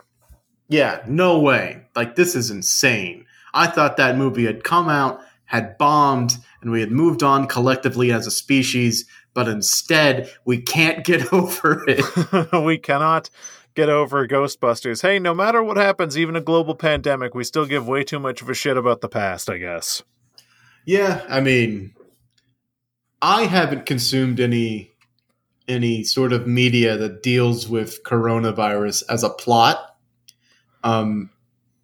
[0.69, 1.81] Yeah, no way.
[1.93, 3.25] Like this is insane.
[3.53, 8.12] I thought that movie had come out had bombed and we had moved on collectively
[8.12, 12.53] as a species, but instead we can't get over it.
[12.63, 13.29] we cannot
[13.80, 15.02] get over Ghostbusters.
[15.02, 18.42] Hey, no matter what happens, even a global pandemic, we still give way too much
[18.42, 20.04] of a shit about the past, I guess.
[20.86, 21.96] Yeah, I mean,
[23.22, 24.92] I haven't consumed any
[25.68, 29.96] any sort of media that deals with coronavirus as a plot.
[30.84, 31.30] Um,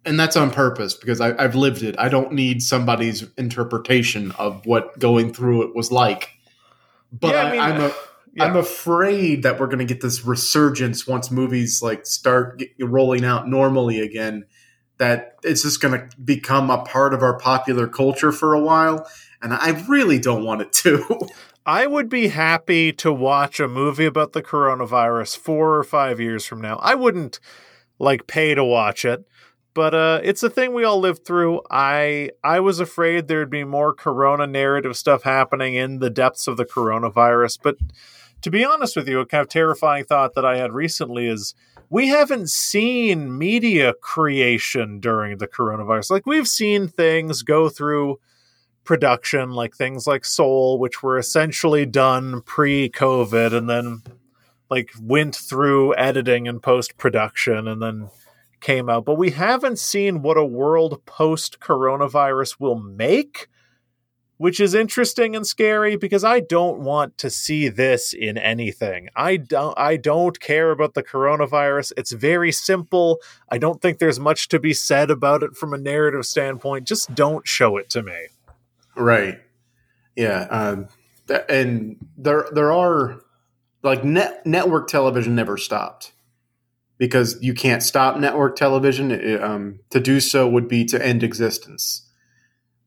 [0.04, 1.94] and that's on purpose because I, have lived it.
[1.96, 6.30] I don't need somebody's interpretation of what going through it was like.
[7.12, 7.94] But yeah, I am a,
[8.36, 8.44] yeah.
[8.44, 13.48] I'm afraid that we're going to get this resurgence once movies like start rolling out
[13.48, 14.44] normally again.
[14.98, 19.06] That it's just going to become a part of our popular culture for a while,
[19.42, 21.28] and I really don't want it to.
[21.66, 26.46] I would be happy to watch a movie about the coronavirus four or five years
[26.46, 26.76] from now.
[26.76, 27.40] I wouldn't
[27.98, 29.26] like pay to watch it
[29.76, 31.60] but uh, it's a thing we all lived through.
[31.70, 36.56] I I was afraid there'd be more Corona narrative stuff happening in the depths of
[36.56, 37.58] the coronavirus.
[37.62, 37.76] But
[38.42, 41.54] to be honest with you, a kind of terrifying thought that I had recently is
[41.90, 46.10] we haven't seen media creation during the coronavirus.
[46.10, 48.18] Like we've seen things go through
[48.84, 54.02] production, like things like Soul, which were essentially done pre-COVID, and then
[54.70, 58.10] like went through editing and post production, and then
[58.60, 63.48] came out, but we haven't seen what a world post coronavirus will make,
[64.38, 69.08] which is interesting and scary because I don't want to see this in anything.
[69.16, 71.92] I don't I don't care about the coronavirus.
[71.96, 73.20] It's very simple.
[73.50, 76.86] I don't think there's much to be said about it from a narrative standpoint.
[76.86, 78.26] Just don't show it to me.
[78.94, 79.40] Right.
[80.16, 80.88] Yeah, um,
[81.48, 83.20] and there there are
[83.82, 86.12] like net, network television never stopped
[86.98, 89.10] because you can't stop network television.
[89.10, 92.05] It, um, to do so would be to end existence.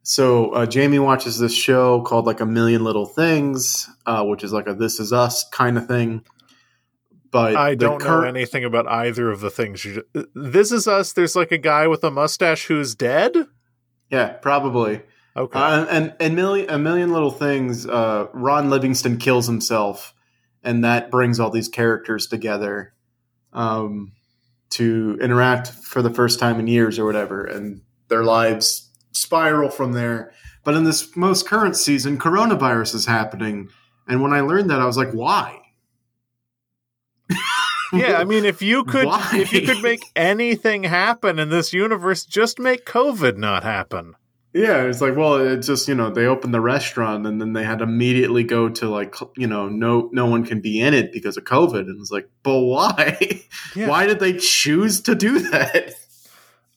[0.03, 4.51] So uh, Jamie watches this show called like a million little things, uh, which is
[4.51, 6.23] like a This Is Us kind of thing.
[7.31, 9.85] But I don't cur- know anything about either of the things.
[9.85, 11.13] You just, this is us.
[11.13, 13.35] There's like a guy with a mustache who's dead.
[14.09, 15.01] Yeah, probably.
[15.37, 15.59] Okay.
[15.59, 17.85] Uh, and and million a million little things.
[17.85, 20.15] Uh, Ron Livingston kills himself,
[20.63, 22.93] and that brings all these characters together
[23.53, 24.13] um,
[24.71, 29.93] to interact for the first time in years or whatever, and their lives spiral from
[29.93, 30.33] there.
[30.63, 33.69] But in this most current season, coronavirus is happening,
[34.07, 35.59] and when I learned that, I was like, why?
[37.93, 39.29] yeah, I mean, if you could, why?
[39.33, 44.15] if you could make anything happen in this universe, just make COVID not happen.
[44.53, 47.63] Yeah, it's like, well, it's just you know they opened the restaurant and then they
[47.63, 51.11] had to immediately go to like you know no no one can be in it
[51.11, 53.17] because of COVID and it's like, but why?
[53.75, 53.87] Yeah.
[53.87, 55.93] why did they choose to do that?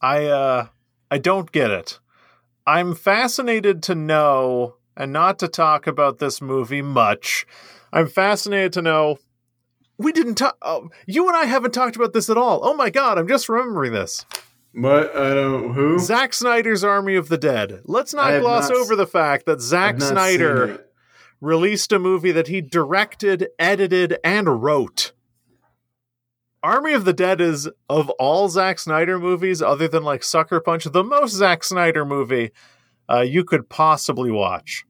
[0.02, 0.66] I uh
[1.10, 1.98] I don't get it.
[2.66, 7.46] I'm fascinated to know and not to talk about this movie much.
[7.92, 9.18] I'm fascinated to know
[9.98, 10.56] we didn't talk.
[10.62, 12.60] Oh, you and I haven't talked about this at all.
[12.62, 14.24] Oh my god, I'm just remembering this.
[14.74, 15.14] What?
[15.14, 15.74] I don't.
[15.74, 15.98] Who?
[15.98, 17.82] Zack Snyder's Army of the Dead.
[17.84, 20.86] Let's not gloss not, over the fact that Zack Snyder
[21.40, 25.12] released a movie that he directed, edited, and wrote.
[26.62, 30.84] Army of the Dead is, of all Zack Snyder movies, other than like Sucker Punch,
[30.84, 32.50] the most Zack Snyder movie
[33.10, 34.84] uh, you could possibly watch.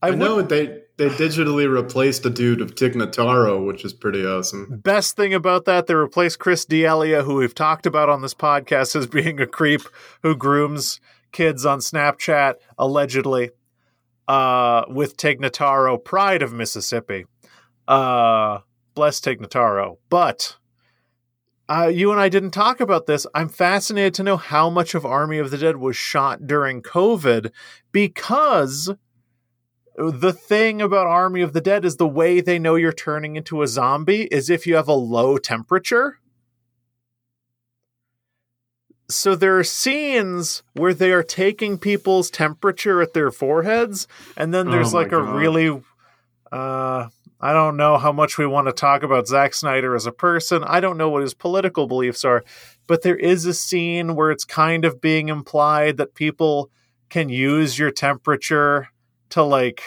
[0.00, 3.92] I, I know would, they they digitally replaced a dude of Tig Notaro, which is
[3.92, 4.80] pretty awesome.
[4.82, 8.94] Best thing about that, they replaced Chris D'Elia, who we've talked about on this podcast
[8.94, 9.82] as being a creep
[10.22, 11.00] who grooms
[11.32, 13.50] kids on Snapchat, allegedly,
[14.28, 17.26] uh, with Tig Notaro, Pride of Mississippi.
[17.86, 18.58] Uh,
[18.94, 19.98] bless Tig Notaro.
[20.10, 20.56] But
[21.68, 23.26] uh, you and I didn't talk about this.
[23.34, 27.50] I'm fascinated to know how much of Army of the Dead was shot during COVID
[27.92, 28.90] because
[29.96, 33.62] the thing about Army of the Dead is the way they know you're turning into
[33.62, 36.20] a zombie is if you have a low temperature.
[39.10, 44.06] So there are scenes where they are taking people's temperature at their foreheads,
[44.36, 45.82] and then there's Oh like a really
[46.52, 47.08] uh
[47.40, 50.64] I don't know how much we want to talk about Zack Snyder as a person.
[50.64, 52.44] I don't know what his political beliefs are,
[52.86, 56.70] but there is a scene where it's kind of being implied that people
[57.08, 58.88] can use your temperature
[59.30, 59.82] to like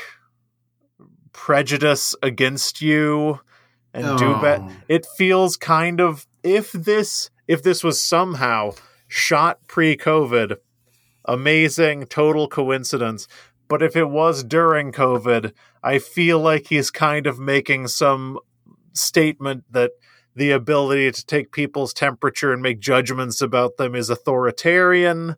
[1.34, 3.40] prejudice against you
[3.94, 4.42] and do oh.
[4.42, 4.62] bad.
[4.64, 4.72] Oh.
[4.88, 8.76] It feels kind of if this if this was somehow
[9.08, 10.56] shot pre-COVID,
[11.26, 13.28] amazing total coincidence.
[13.68, 15.52] But if it was during COVID,
[15.84, 18.40] I feel like he's kind of making some
[18.94, 19.92] statement that
[20.36, 25.36] the ability to take people's temperature and make judgments about them is authoritarian.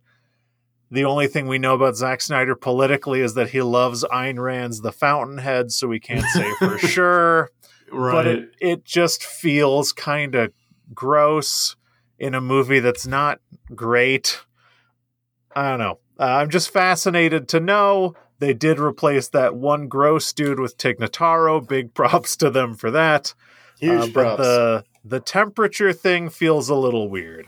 [0.92, 4.82] The only thing we know about Zack Snyder politically is that he loves Ayn Rand's
[4.82, 7.50] The Fountainhead, so we can't say for sure.
[7.92, 8.12] Right.
[8.12, 10.52] But it, it just feels kind of
[10.94, 11.76] gross
[12.20, 13.40] in a movie that's not
[13.74, 14.42] great.
[15.56, 16.00] I don't know.
[16.20, 18.14] Uh, I'm just fascinated to know
[18.44, 21.66] they did replace that one gross dude with Tig Notaro.
[21.68, 23.34] Big props to them for that.
[23.80, 24.38] Huge Uh, but props.
[24.44, 27.48] the the temperature thing feels a little weird.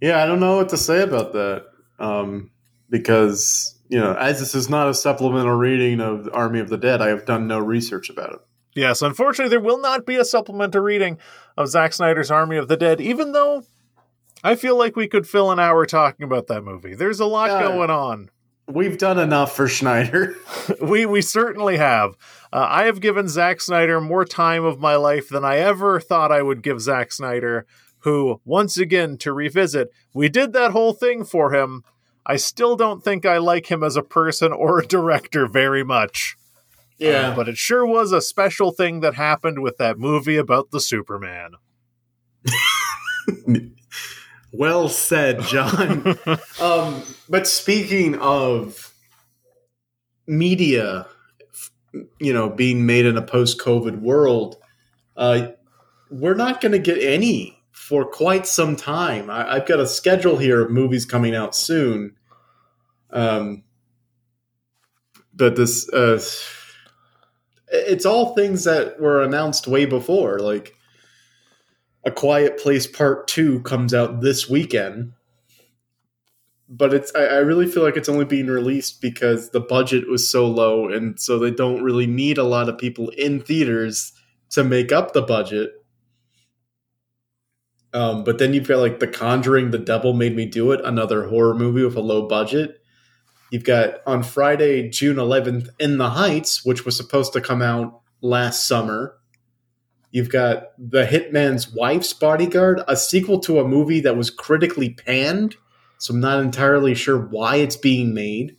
[0.00, 1.66] Yeah, I don't know what to say about that.
[1.98, 2.50] Um,
[2.90, 7.00] because, you know, as this is not a supplemental reading of Army of the Dead,
[7.00, 8.40] I have done no research about it.
[8.74, 11.18] Yes, unfortunately, there will not be a supplemental reading
[11.56, 13.64] of Zack Snyder's Army of the Dead, even though
[14.44, 16.94] I feel like we could fill an hour talking about that movie.
[16.94, 17.62] There's a lot Yeah.
[17.68, 18.30] going on.
[18.68, 20.36] We've done enough for Schneider.
[20.80, 22.16] we we certainly have.
[22.52, 26.32] Uh, I have given Zack Snyder more time of my life than I ever thought
[26.32, 27.66] I would give Zack Snyder.
[28.00, 31.84] Who, once again, to revisit, we did that whole thing for him.
[32.26, 36.36] I still don't think I like him as a person or a director very much.
[37.32, 40.80] Uh, but it sure was a special thing that happened with that movie about the
[40.80, 41.52] Superman.
[44.52, 46.18] well said, John.
[46.60, 48.92] um, but speaking of
[50.26, 51.06] media,
[52.20, 54.56] you know, being made in a post-COVID world,
[55.16, 55.48] uh,
[56.10, 59.30] we're not going to get any for quite some time.
[59.30, 62.16] I, I've got a schedule here of movies coming out soon.
[63.10, 63.64] Um,
[65.34, 66.22] but this, uh,
[67.68, 70.76] it's all things that were announced way before, like.
[72.04, 75.12] A Quiet Place Part Two comes out this weekend,
[76.68, 80.28] but it's I, I really feel like it's only being released because the budget was
[80.28, 84.12] so low, and so they don't really need a lot of people in theaters
[84.50, 85.72] to make up the budget.
[87.94, 91.28] Um, but then you've got like The Conjuring, The Devil Made Me Do It, another
[91.28, 92.80] horror movie with a low budget.
[93.50, 98.00] You've got on Friday, June 11th, In the Heights, which was supposed to come out
[98.22, 99.18] last summer.
[100.12, 105.56] You've got The Hitman's Wife's Bodyguard, a sequel to a movie that was critically panned,
[105.98, 108.56] so I'm not entirely sure why it's being made.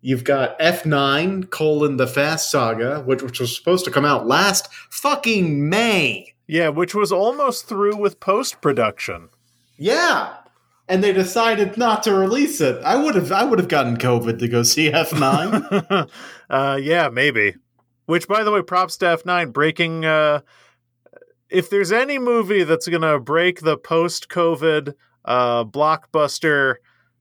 [0.00, 4.72] You've got F9, colon, The Fast Saga, which, which was supposed to come out last
[4.90, 6.34] fucking May.
[6.48, 9.28] Yeah, which was almost through with post production.
[9.76, 10.34] Yeah.
[10.88, 12.82] And they decided not to release it.
[12.84, 16.08] I would have I would have gotten COVID to go see F9.
[16.50, 17.56] uh, yeah, maybe.
[18.06, 20.04] Which, by the way, props to F9 breaking.
[20.04, 20.40] Uh,
[21.50, 24.94] if there's any movie that's going to break the post COVID
[25.24, 26.76] uh, blockbuster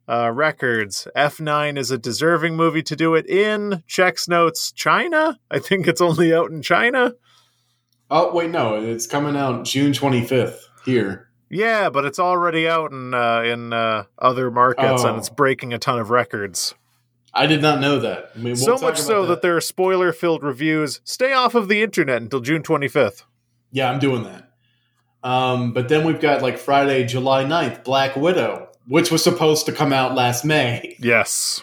[0.08, 3.84] uh, records, F9 is a deserving movie to do it in.
[3.88, 5.40] Checks notes China.
[5.52, 7.14] I think it's only out in China.
[8.12, 11.30] oh wait, no, it's coming out June 25th here.
[11.50, 15.18] Yeah, but it's already out in uh, in uh, other markets, and Oh.
[15.18, 16.76] it's breaking a ton of records.
[17.36, 18.32] I did not know that.
[18.34, 19.42] I mean, we'll so much so that.
[19.42, 21.02] there are spoiler filled reviews.
[21.04, 23.24] Stay off of the internet until June 25th.
[23.72, 24.52] Yeah, I'm doing that.
[25.22, 29.72] Um, but then we've got like Friday, July 9th, Black Widow, which was supposed to
[29.74, 30.96] come out last May.
[31.00, 31.62] Yes.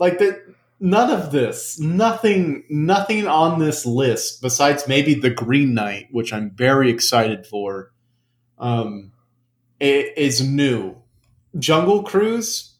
[0.00, 0.40] Like that
[0.80, 6.50] none of this, nothing nothing on this list besides maybe the Green Knight, which I'm
[6.50, 7.92] very excited for.
[8.58, 9.12] Um
[9.80, 10.96] i- is new.
[11.58, 12.71] Jungle Cruise,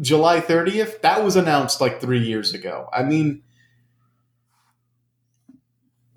[0.00, 2.88] July 30th, that was announced like 3 years ago.
[2.92, 3.42] I mean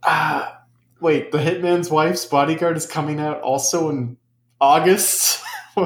[0.04, 0.60] ah
[1.00, 4.18] Wait, the Hitman's Wife's Bodyguard is coming out also in
[4.60, 5.42] August.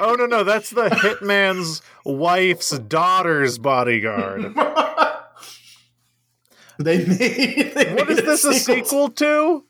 [0.00, 4.54] Oh no, no, that's the hitman's wife's daughter's bodyguard.
[6.78, 7.72] they made.
[7.74, 9.64] They What made is this a sequel to?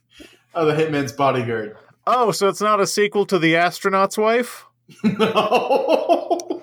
[0.56, 1.76] Oh, the Hitman's Bodyguard.
[2.06, 4.66] Oh, so it's not a sequel to The Astronaut's Wife?
[5.02, 6.53] no.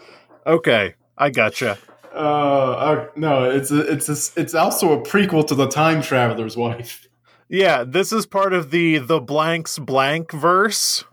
[0.45, 1.77] Okay, I gotcha.
[2.13, 6.57] Uh, uh, no, it's a, it's a, it's also a prequel to the Time Traveler's
[6.57, 7.07] Wife.
[7.47, 11.03] Yeah, this is part of the the blanks blank verse.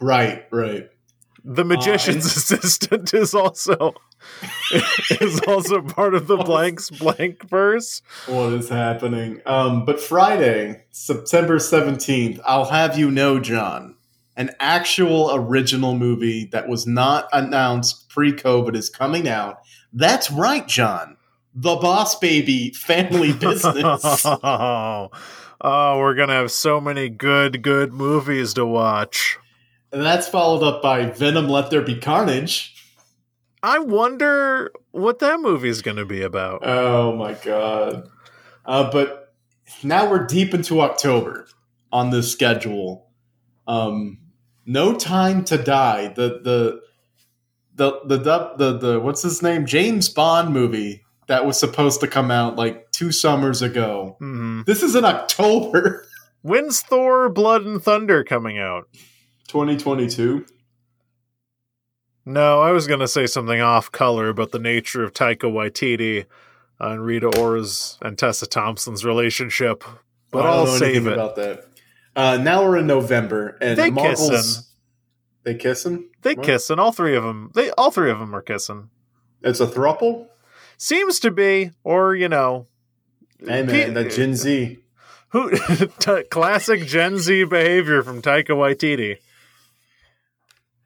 [0.00, 0.88] Right, right.
[1.44, 3.94] The magician's and- assistant is also
[5.20, 8.02] is also part of the blanks blank verse.
[8.26, 9.40] What is happening?
[9.46, 13.89] Um, but Friday, September 17th, I'll have you know, John,
[14.40, 19.58] an actual original movie that was not announced pre COVID is coming out.
[19.92, 21.18] That's right, John.
[21.54, 24.24] The Boss Baby Family Business.
[24.24, 25.10] oh,
[25.60, 29.38] oh, we're gonna have so many good, good movies to watch.
[29.92, 32.74] and that's followed up by Venom Let There Be Carnage.
[33.62, 36.66] I wonder what that movie's gonna be about.
[36.66, 38.08] Oh my god.
[38.64, 39.34] Uh, but
[39.82, 41.46] now we're deep into October
[41.92, 43.06] on this schedule.
[43.68, 44.19] Um,
[44.70, 46.08] no time to die.
[46.08, 46.80] The the
[47.74, 49.66] the the the the, the what's his name?
[49.66, 54.16] James Bond movie that was supposed to come out like two summers ago.
[54.20, 56.06] hmm This is in October
[56.42, 58.88] When's Thor: Blood and Thunder coming out?
[59.48, 60.46] 2022.
[62.24, 66.26] No, I was gonna say something off color about the nature of Taika Waititi
[66.78, 69.84] and Rita Ora's and Tessa Thompson's relationship,
[70.30, 71.12] but I'll save it.
[71.12, 71.69] about that.
[72.16, 74.64] Uh, now we're in November and They Marvel's kissing.
[75.44, 76.08] they kissing.
[76.22, 76.44] They What?
[76.46, 76.78] kissing.
[76.78, 77.50] All three of them.
[77.54, 78.90] They all three of them are kissing.
[79.42, 80.26] It's a throuple.
[80.76, 82.66] Seems to be, or you know,
[83.38, 84.78] Hey man, that Gen Z.
[85.28, 85.50] who
[86.00, 89.18] t- classic Gen Z behavior from Taika Waititi.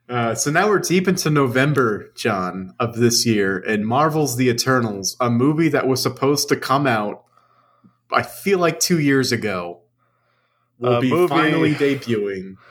[0.07, 5.17] Uh, so now we're deep into November, John, of this year, and Marvel's The Eternals,
[5.19, 7.23] a movie that was supposed to come out,
[8.13, 9.81] I feel like two years ago,
[10.79, 12.55] will A be movie- finally debuting.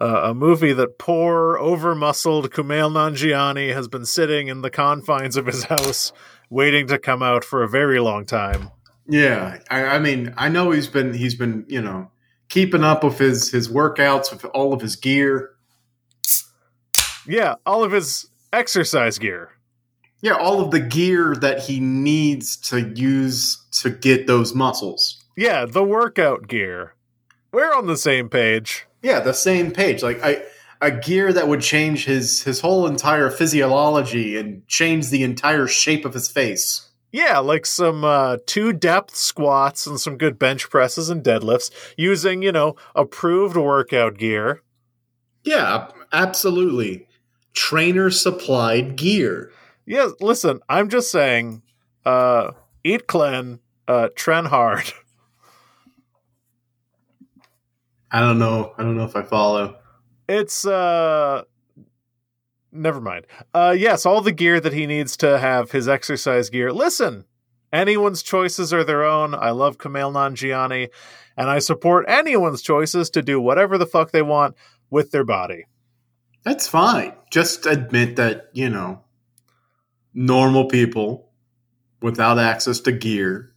[0.00, 5.46] Uh, a movie that poor, over-muscled Kumail Nanjiani has been sitting in the confines of
[5.46, 6.12] his house,
[6.50, 8.70] waiting to come out for a very long time.
[9.08, 12.12] Yeah, I, I mean, I know he's been he's been you know
[12.48, 15.50] keeping up with his his workouts with all of his gear.
[17.26, 19.50] Yeah, all of his exercise gear.
[20.22, 25.24] Yeah, all of the gear that he needs to use to get those muscles.
[25.36, 26.94] Yeah, the workout gear.
[27.52, 28.86] We're on the same page.
[29.02, 30.02] Yeah, the same page.
[30.02, 30.42] Like I
[30.80, 36.04] a gear that would change his his whole entire physiology and change the entire shape
[36.04, 36.88] of his face.
[37.10, 42.42] Yeah, like some uh, two depth squats and some good bench presses and deadlifts using,
[42.42, 44.62] you know, approved workout gear.
[45.42, 47.06] Yeah, absolutely.
[47.54, 49.50] Trainer supplied gear.
[49.86, 51.62] Yeah, listen, I'm just saying,
[52.04, 52.50] uh,
[52.84, 54.92] eat clean, uh, trend hard.
[58.10, 58.72] I don't know.
[58.78, 59.76] I don't know if I follow.
[60.28, 61.42] It's, uh,
[62.72, 63.26] never mind.
[63.54, 66.72] Uh, yes, all the gear that he needs to have his exercise gear.
[66.72, 67.24] Listen,
[67.72, 69.34] anyone's choices are their own.
[69.34, 70.88] I love Kumail Nanjiani,
[71.36, 74.56] and I support anyone's choices to do whatever the fuck they want
[74.90, 75.64] with their body.
[76.44, 77.12] That's fine.
[77.30, 79.04] Just admit that, you know,
[80.14, 81.30] normal people
[82.00, 83.52] without access to gear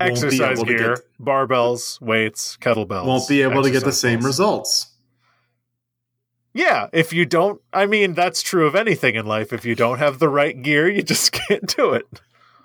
[0.00, 3.06] exercise gear, get- barbells, weights, kettlebells.
[3.06, 4.26] won't be able to get the same balls.
[4.26, 4.86] results.
[6.54, 9.52] Yeah, if you don't, I mean, that's true of anything in life.
[9.54, 12.06] If you don't have the right gear, you just can't do it.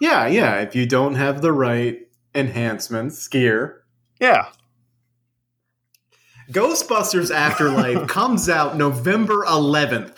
[0.01, 0.59] Yeah, yeah.
[0.59, 1.99] If you don't have the right
[2.35, 3.83] enhancements, gear.
[4.19, 4.47] Yeah.
[6.51, 10.13] Ghostbusters Afterlife comes out November 11th.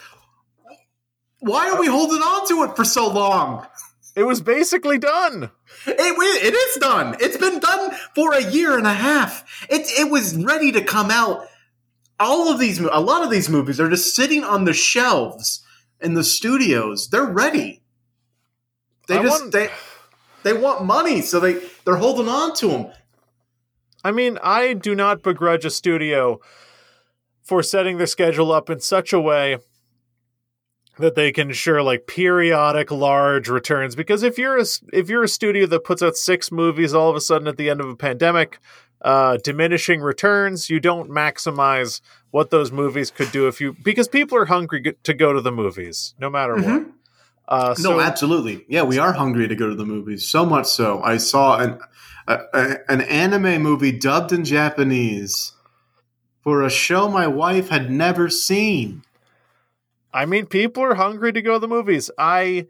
[1.40, 3.66] Why are we holding on to it for so long?
[4.16, 5.52] It was basically done.
[5.86, 5.96] It,
[6.44, 7.16] it is done.
[7.20, 9.66] It's been done for a year and a half.
[9.70, 11.46] It, it was ready to come out.
[12.20, 15.64] All of these, a lot of these movies are just sitting on the shelves
[16.02, 17.10] in the studios.
[17.10, 17.82] They're ready.
[19.08, 19.70] They I just want- they
[20.44, 22.88] they want money, so they they're holding on to them.
[24.04, 26.40] I mean, I do not begrudge a studio
[27.42, 29.58] for setting their schedule up in such a way
[31.00, 35.28] that they can ensure like periodic large returns because if you're a if you're a
[35.28, 37.96] studio that puts out six movies all of a sudden at the end of a
[37.96, 38.60] pandemic
[39.02, 44.38] uh diminishing returns you don't maximize what those movies could do if you because people
[44.38, 46.92] are hungry to go to the movies no matter what Mhm.
[47.48, 48.66] uh so no, absolutely.
[48.68, 50.28] Yeah, we are hungry to go to the movies.
[50.28, 51.80] So much so, I saw an
[52.28, 55.54] a, a, an anime movie dubbed in Japanese
[56.44, 59.02] for a show my wife had never seen.
[60.14, 62.10] I mean, people are hungry to go to the movies.
[62.18, 62.68] I,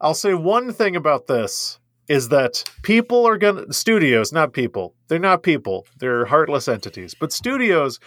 [0.00, 4.94] I'll say one thing about this: is that people are gonna studios, not people.
[5.08, 5.86] They're not people.
[5.98, 7.14] They're heartless entities.
[7.14, 8.00] But studios,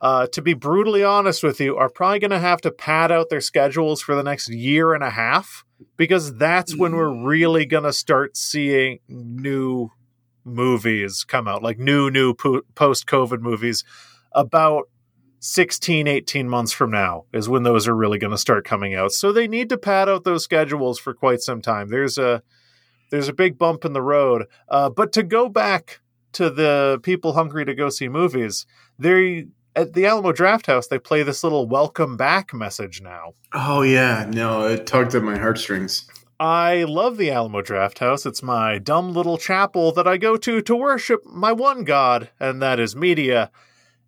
[0.00, 3.42] uh, to be brutally honest with you, are probably gonna have to pad out their
[3.42, 5.64] schedules for the next year and a half
[5.96, 9.90] because that's when we're really gonna start seeing new
[10.44, 13.84] movies come out, like new new po- post COVID movies.
[14.32, 14.88] About
[15.40, 19.12] 16 18 months from now is when those are really going to start coming out
[19.12, 22.42] so they need to pad out those schedules for quite some time there's a
[23.10, 26.00] there's a big bump in the road uh, but to go back
[26.32, 28.66] to the people hungry to go see movies
[28.98, 34.26] they at the alamo drafthouse they play this little welcome back message now Oh yeah,
[34.28, 36.04] no, it tugged at my heartstrings.
[36.38, 38.26] I love the Alamo Drafthouse.
[38.26, 42.60] It's my dumb little chapel that I go to to worship my one God, and
[42.60, 43.50] that is media.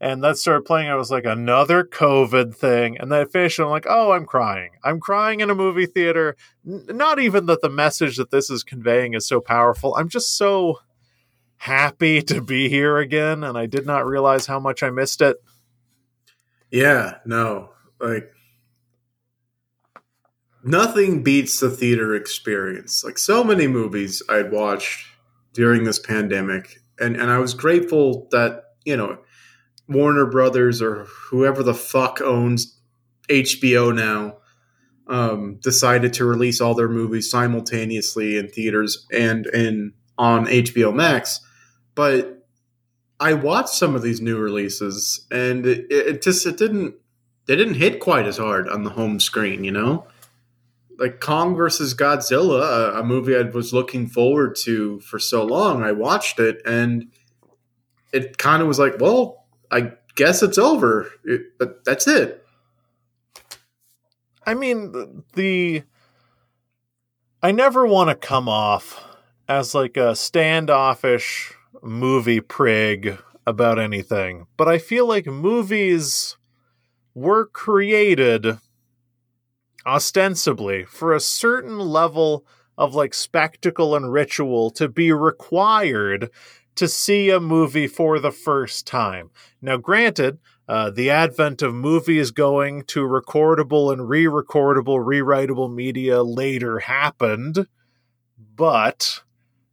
[0.00, 0.88] And that started playing.
[0.88, 2.98] I was like, another COVID thing.
[2.98, 4.70] And then I finished, and I'm like, oh, I'm crying.
[4.84, 6.36] I'm crying in a movie theater.
[6.66, 9.96] N- not even that the message that this is conveying is so powerful.
[9.96, 10.78] I'm just so
[11.56, 13.42] happy to be here again.
[13.42, 15.36] And I did not realize how much I missed it.
[16.70, 18.30] Yeah, no, like
[20.62, 23.04] nothing beats the theater experience.
[23.04, 25.06] Like so many movies I'd watched
[25.54, 29.18] during this pandemic, and and I was grateful that you know
[29.88, 32.78] Warner Brothers or whoever the fuck owns
[33.28, 34.36] HBO now
[35.06, 41.40] um, decided to release all their movies simultaneously in theaters and in on HBO Max,
[41.94, 42.34] but.
[43.20, 46.94] I watched some of these new releases, and it, it just it didn't
[47.48, 50.06] they didn't hit quite as hard on the home screen, you know?
[50.98, 55.82] Like Kong versus Godzilla, a, a movie I was looking forward to for so long.
[55.82, 57.10] I watched it and
[58.12, 59.37] it kind of was like, well,
[59.70, 61.10] I guess it's over.
[61.24, 62.44] It, but that's it.
[64.46, 65.82] I mean, the.
[67.42, 69.04] I never want to come off
[69.48, 76.36] as like a standoffish movie prig about anything, but I feel like movies
[77.14, 78.58] were created
[79.86, 82.44] ostensibly for a certain level
[82.76, 86.30] of like spectacle and ritual to be required
[86.78, 89.30] to see a movie for the first time.
[89.60, 96.22] Now, granted, uh, the advent of movies going to recordable and re recordable, rewritable media
[96.22, 97.66] later happened,
[98.54, 99.22] but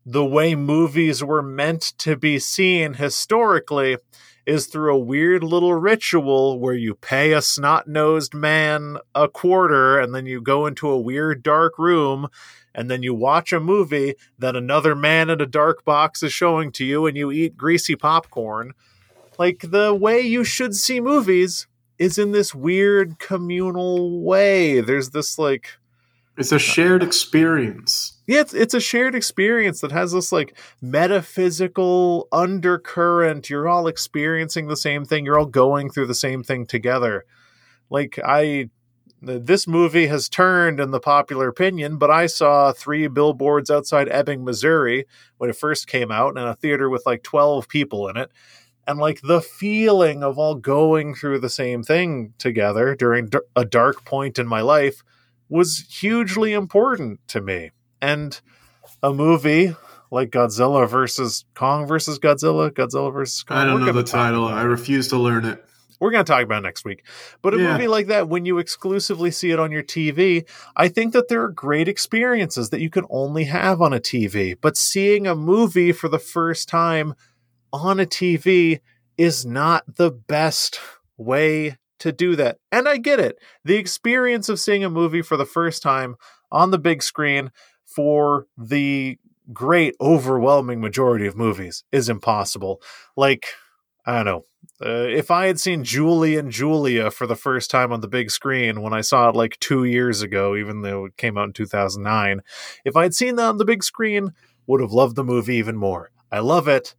[0.05, 3.97] the way movies were meant to be seen historically
[4.45, 9.99] is through a weird little ritual where you pay a snot nosed man a quarter
[9.99, 12.27] and then you go into a weird dark room
[12.75, 16.71] and then you watch a movie that another man in a dark box is showing
[16.73, 18.73] to you and you eat greasy popcorn.
[19.39, 21.67] Like the way you should see movies
[21.97, 24.81] is in this weird communal way.
[24.81, 25.69] There's this like
[26.37, 28.21] It's a shared experience.
[28.27, 33.49] yeah, it's, it's a shared experience that has this like metaphysical undercurrent.
[33.49, 35.25] You're all experiencing the same thing.
[35.25, 37.23] You're all going through the same thing together.
[37.89, 38.69] Like I,
[39.25, 44.43] this movie has turned in the popular opinion, but I saw three billboards outside Ebbing,
[44.43, 45.05] Missouri
[45.37, 48.31] when it first came out in a theater with like 12 people in it.
[48.87, 53.65] And like the feeling of all going through the same thing together during d- a
[53.65, 55.03] dark point in my life
[55.49, 57.71] was hugely important to me.
[58.01, 58.39] And
[59.01, 59.75] a movie
[60.11, 63.57] like Godzilla versus Kong versus Godzilla, Godzilla versus Kong.
[63.57, 64.45] I don't know the title.
[64.45, 65.65] I refuse to learn it.
[65.99, 67.05] We're going to talk about it next week.
[67.41, 67.71] But a Yeah.
[67.73, 71.41] movie like that, when you exclusively see it on your TV, I think that there
[71.41, 74.55] are great experiences that you can only have on a TV.
[74.59, 77.13] But seeing a movie for the first time
[77.71, 78.79] on a TV
[79.17, 80.79] is not the best
[81.17, 82.57] way to do that.
[82.71, 83.37] And I get it.
[83.63, 86.15] The experience of seeing a movie for the first time
[86.51, 87.51] on the big screen
[87.85, 89.17] for the
[89.53, 92.81] great overwhelming majority of movies is impossible.
[93.15, 93.45] Like,
[94.05, 94.45] I don't know.
[94.83, 98.29] Uh, if I had seen Julie and Julia for the first time on the big
[98.29, 101.53] screen when I saw it like two years ago, even though it came out in
[101.53, 102.41] 2009,
[102.83, 104.33] if I had seen that on the big screen,
[104.67, 106.11] would have loved the movie even more.
[106.29, 106.93] I love it,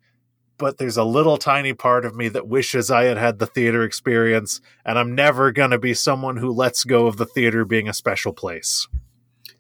[0.57, 3.83] but there's a little tiny part of me that wishes I had had the theater
[3.83, 7.89] experience, and I'm never going to be someone who lets go of the theater being
[7.89, 8.89] a special place.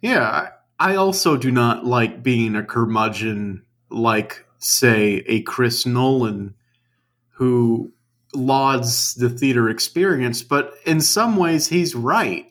[0.01, 0.23] Yeah,
[0.79, 6.55] I, I also do not like being a curmudgeon like, say, a Chris Nolan
[7.31, 7.93] who
[8.37, 12.47] lauds the theater experience, but in some ways he's right.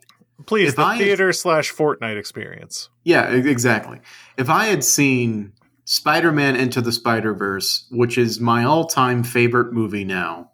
[0.45, 2.89] Please, If the I had- theater slash Fortnite experience.
[3.03, 3.99] Yeah, exactly.
[4.37, 5.53] If I had seen
[5.85, 10.51] Spider Man Into the Spider Verse, which is my all time favorite movie now,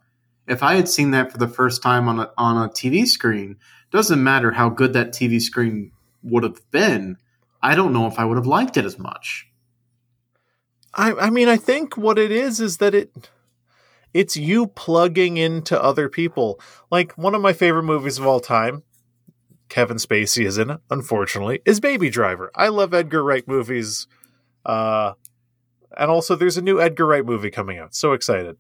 [0.48, 3.58] if I had seen that for the first time on a, on a TV screen,
[3.92, 5.92] doesn't matter how good that TV screen
[6.24, 7.18] would have been,
[7.62, 9.48] I don't know if I would have liked it as much.
[10.94, 13.30] I I mean I think what it is is that it
[14.14, 16.60] it's you plugging into other people.
[16.92, 18.84] Like one of my favorite movies of all time,
[19.70, 22.52] Kevin Spacey is in it, unfortunately, is Baby Driver.
[22.56, 24.08] I love Edgar Wright movies.
[24.66, 25.14] Uh
[25.98, 27.94] and also there's a new Edgar Wright movie coming out.
[27.96, 28.58] So excited.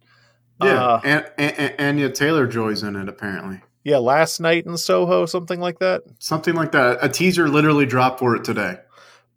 [0.62, 3.62] Yeah, Uh, and, and, Anya Taylor Joy's in it apparently.
[3.84, 6.04] yeah, last night in Soho, something like that.
[6.20, 7.00] Something like that.
[7.02, 8.78] A teaser literally dropped for it today.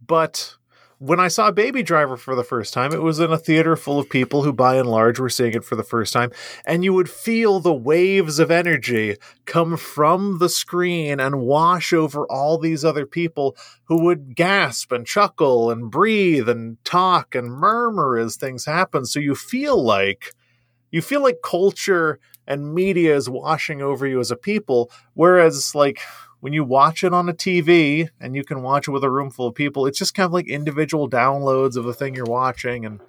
[0.07, 0.57] But
[1.05, 3.98] when I saw Baby Driver for the first time, it was in a theater full
[3.98, 6.30] of people who, by and large, were seeing it for the first time.
[6.64, 12.26] And you would feel the waves of energy come from the screen and wash over
[12.30, 18.16] all these other people who would gasp and chuckle and breathe and talk and murmur
[18.16, 19.05] as things happen.
[19.05, 20.32] So you feel like
[20.90, 24.90] you feel like culture and media is washing over you as a people.
[25.12, 26.00] Whereas, like,
[26.45, 29.30] when you watch it on a TV and you can watch it with a room
[29.30, 32.84] full of people, it's just kind of like individual downloads of the thing you're watching
[32.84, 33.01] and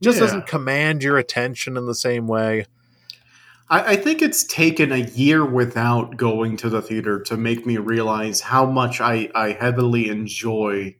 [0.00, 0.24] just Yeah.
[0.24, 2.66] doesn't command your attention in the same way.
[3.70, 7.76] I, I think it's taken a year without going to the theater to make me
[7.76, 10.96] realize how much I, I heavily enjoy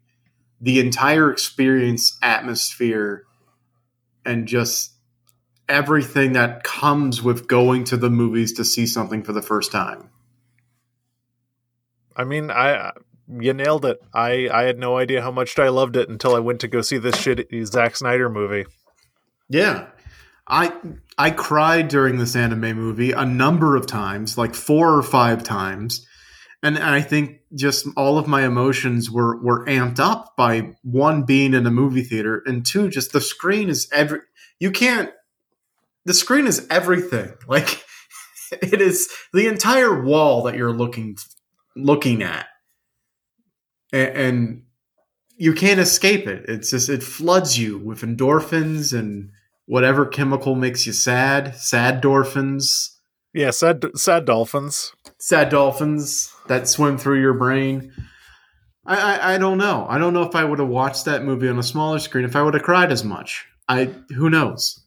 [0.61, 3.25] the entire experience, atmosphere,
[4.25, 4.93] and just
[5.69, 10.12] everything that comes with going to the movies to see something for the first time.
[12.17, 12.93] I mean, I
[13.29, 14.01] you nailed it.
[14.15, 16.83] I I had no idea how much I loved it until I went to go
[16.83, 18.67] see this shitty Zack Snyder movie.
[19.49, 19.89] Yeah.
[20.49, 20.73] I
[21.17, 26.07] I cried during this anime movie a number of times, like four or five times.
[26.65, 31.55] And I think just all of my emotions were were amped up by one being
[31.55, 34.21] in a movie theater and two just the screen is every
[34.59, 35.11] you can't
[36.05, 37.33] the screen is everything.
[37.49, 37.85] Like
[38.61, 41.17] it is the entire wall that you're looking
[41.77, 42.47] looking at.
[43.93, 44.63] And, and
[45.37, 46.45] you can't escape it.
[46.49, 49.31] It's just it floods you with endorphins and
[49.67, 52.91] whatever chemical makes you sad, sad endorphins,
[53.35, 54.93] Yeah, sad sad dolphins.
[55.19, 57.93] sad dolphins that swim through your brain.
[58.85, 59.87] I, I, I don't know.
[59.89, 62.35] I don't know if I would have watched that movie on a smaller screen if
[62.35, 63.47] I would have cried as much.
[63.69, 64.79] I who knows.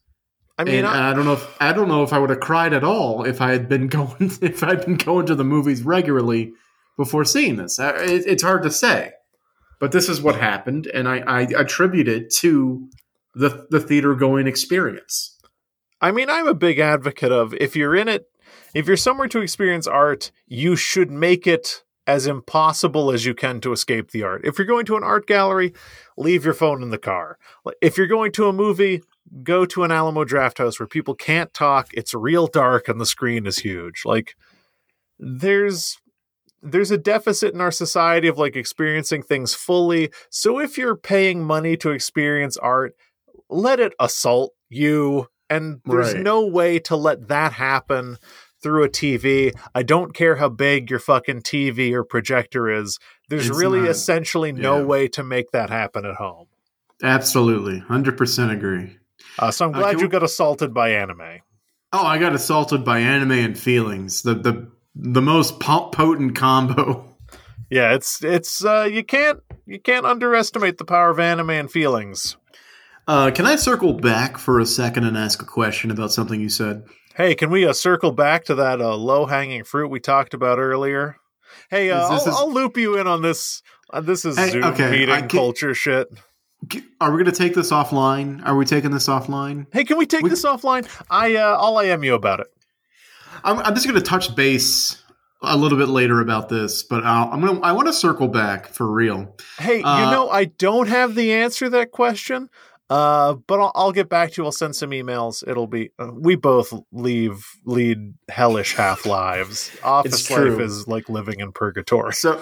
[0.58, 2.72] I mean, I, I, don't know if I don't know if I would have cried
[2.74, 6.54] at all if I had been going if I'd been going to the movies regularly
[6.98, 7.80] before seeing this.
[7.80, 9.12] Uh, it, it's hard to say,
[9.80, 12.90] but this is what happened, and I, I attribute it to
[13.34, 15.38] the the theater going experience.
[16.02, 18.28] I mean, I'm a big advocate of if you're in it,
[18.74, 23.60] if you're somewhere to experience art, you should make it as impossible as you can
[23.62, 24.42] to escape the art.
[24.44, 25.74] If you're going to an art gallery,
[26.18, 27.38] leave your phone in the car.
[27.82, 29.02] If you're going to a movie,
[29.44, 33.48] go to an Alamo Drafthouse where people can't talk, it's real dark and the screen
[33.48, 34.04] is huge.
[34.06, 34.36] Like
[35.18, 35.98] there's
[36.66, 40.10] there's a deficit in our society of like experiencing things fully.
[40.30, 42.96] So if you're paying money to experience art,
[43.50, 46.24] let it assault you and there's Right.
[46.24, 48.18] no way to let that happen
[48.64, 49.54] through a TV.
[49.76, 52.98] I don't care how big your fucking TV or projector is.
[53.30, 54.84] There's It's really not- essentially no yeah.
[54.86, 56.48] way to make that happen at home.
[57.04, 58.98] Absolutely, hundred percent agree.
[59.38, 61.42] Uh, so I'm Uh, glad can you we- got assaulted by anime.
[61.94, 64.24] Oh, I got assaulted by anime and feelings.
[64.24, 67.12] The the the most potent combo.
[67.70, 72.38] Yeah, it's it's uh, you can't you can't underestimate the power of anime and feelings.
[73.08, 76.50] Uh, can I circle back for a second and ask a question about something you
[76.50, 76.84] said?
[77.16, 80.60] Hey, can we uh, circle back to that uh, low hanging fruit we talked about
[80.60, 81.18] earlier?
[81.70, 83.62] Hey, uh, I'll, is- I'll loop you in on this.
[83.92, 86.08] Uh, this is Hey, Zoom okay, meeting can't- culture shit.
[87.00, 88.44] Are we going to take this offline?
[88.46, 89.68] Are we taking this offline?
[89.72, 90.88] Hey, can we take We- this offline?
[91.10, 92.48] I uh, I'll IM you about it.
[93.44, 95.02] I'm, I'm just going to touch base
[95.42, 97.64] a little bit later about this, but I'll, I'm going to.
[97.64, 99.36] I want to circle back for real.
[99.60, 102.50] Hey, Uh, you know I don't have the answer to that question.
[102.88, 104.46] Uh, but I'll, I'll get back to you.
[104.46, 105.48] I'll send some emails.
[105.48, 109.76] It'll be uh, we both leave lead hellish half lives.
[109.84, 112.14] Office It's life is like living in purgatory.
[112.14, 112.40] So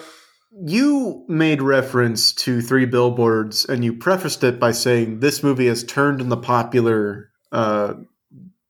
[0.66, 5.84] you made reference to Three Billboards, and you prefaced it by saying this movie has
[5.84, 7.94] turned in the popular uh,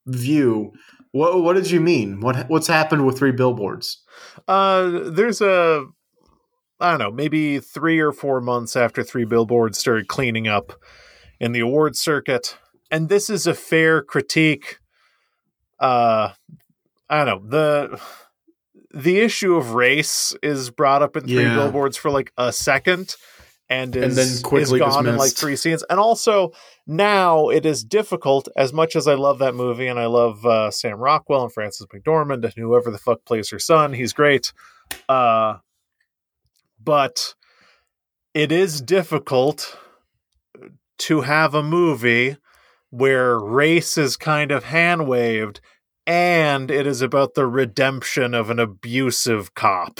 [0.05, 0.73] view.
[1.13, 2.21] What, what did you mean?
[2.21, 4.01] What what's happened with Three Billboards?
[4.47, 5.85] Uh, there's a,
[6.79, 10.73] I don't know, maybe three or four months after Three Billboards started cleaning up
[11.39, 12.57] in the award circuit,
[12.89, 14.79] and this is a fair critique.
[15.79, 16.29] Uh,
[17.07, 18.01] I don't know the
[18.91, 21.55] the issue of race is brought up in Three Yeah.
[21.55, 23.15] Billboards for like a second.
[23.73, 25.83] And is, And then quickly is gone in like three scenes.
[25.89, 26.51] And also
[26.85, 30.69] now it is difficult, as much as I love that movie and I love uh,
[30.69, 33.93] Sam Rockwell and Frances McDormand and whoever the fuck plays her son.
[33.93, 34.53] He's great.
[35.09, 35.57] Uh,
[36.81, 37.33] but
[38.33, 39.77] it is difficult
[40.99, 42.37] to have a movie
[42.89, 45.59] where race is kind of hand waved
[46.05, 49.99] and it is about the redemption of an abusive cop.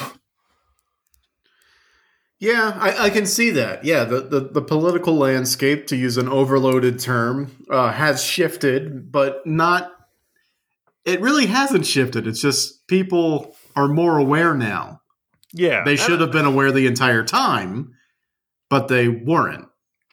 [2.43, 3.85] Yeah, I, I can see that.
[3.85, 9.47] Yeah, the, the, the, political landscape, to use an overloaded term, uh, has shifted, but
[9.47, 9.89] not.
[11.05, 12.27] It really hasn't shifted.
[12.27, 14.99] It's just people are more aware now.
[15.53, 15.85] Yeah.
[15.85, 17.93] They should have been aware the entire time,
[18.69, 19.69] but they weren't.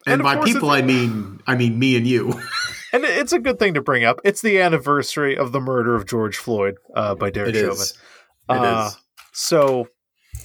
[0.07, 2.29] And, and by people, I mean I mean me and you.
[2.93, 4.21] and it's a good thing to bring up.
[4.25, 7.73] It's the anniversary of the murder of George Floyd uh, by Derek it Chauvin.
[7.73, 7.91] Is.
[8.49, 8.99] It uh, is.
[9.33, 9.89] So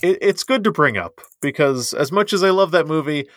[0.02, 3.28] it, it's good to bring up because as much as I love that movie,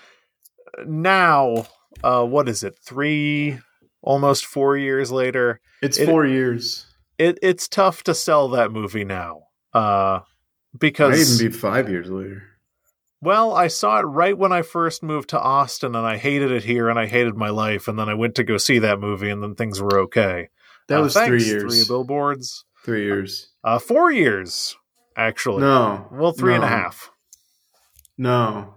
[0.86, 1.66] now
[2.02, 2.78] uh, what is it?
[2.84, 3.58] Three,
[4.02, 5.60] almost four years later.
[5.82, 6.86] It's it, four years.
[7.18, 9.44] It it's tough to sell that movie now.
[9.72, 10.20] Uh,
[10.78, 12.42] because Might even be five years later.
[13.20, 16.62] Well, I saw it right when I first moved to Austin, and I hated it
[16.62, 19.28] here, and I hated my life, and then I went to go see that movie,
[19.28, 20.50] and then things were okay.
[20.86, 21.74] That uh, was thanks, three years.
[21.74, 22.64] Three billboards.
[22.84, 23.48] Three years.
[23.64, 24.76] Uh, four years,
[25.18, 25.60] actually.
[25.60, 26.08] No.
[26.10, 26.56] Well, three no.
[26.56, 27.10] and a half.
[28.16, 28.74] No.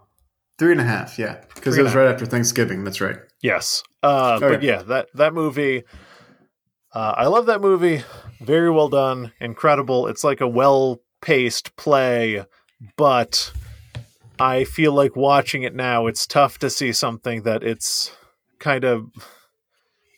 [0.59, 1.43] Three and a half, yeah.
[1.55, 2.83] Because it was right after Thanksgiving.
[2.83, 3.17] That's right.
[3.41, 3.83] Yes.
[4.03, 4.55] Uh, okay.
[4.55, 5.83] But yeah, that, that movie,
[6.93, 8.03] uh, I love that movie.
[8.41, 9.31] Very well done.
[9.39, 10.07] Incredible.
[10.07, 12.45] It's like a well paced play,
[12.97, 13.51] but
[14.39, 18.11] I feel like watching it now, it's tough to see something that it's
[18.59, 19.11] kind of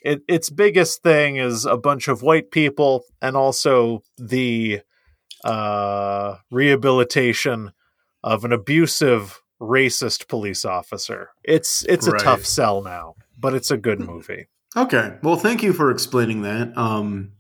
[0.04, 4.82] it, its biggest thing is a bunch of white people and also the
[5.44, 7.72] uh, rehabilitation
[8.24, 11.30] of an abusive racist police officer.
[11.44, 12.22] It's it's right.
[12.22, 14.48] a tough sell now, but it's a good movie.
[14.76, 15.18] Okay.
[15.22, 16.78] Well, thank you for explaining that.
[16.78, 17.34] Um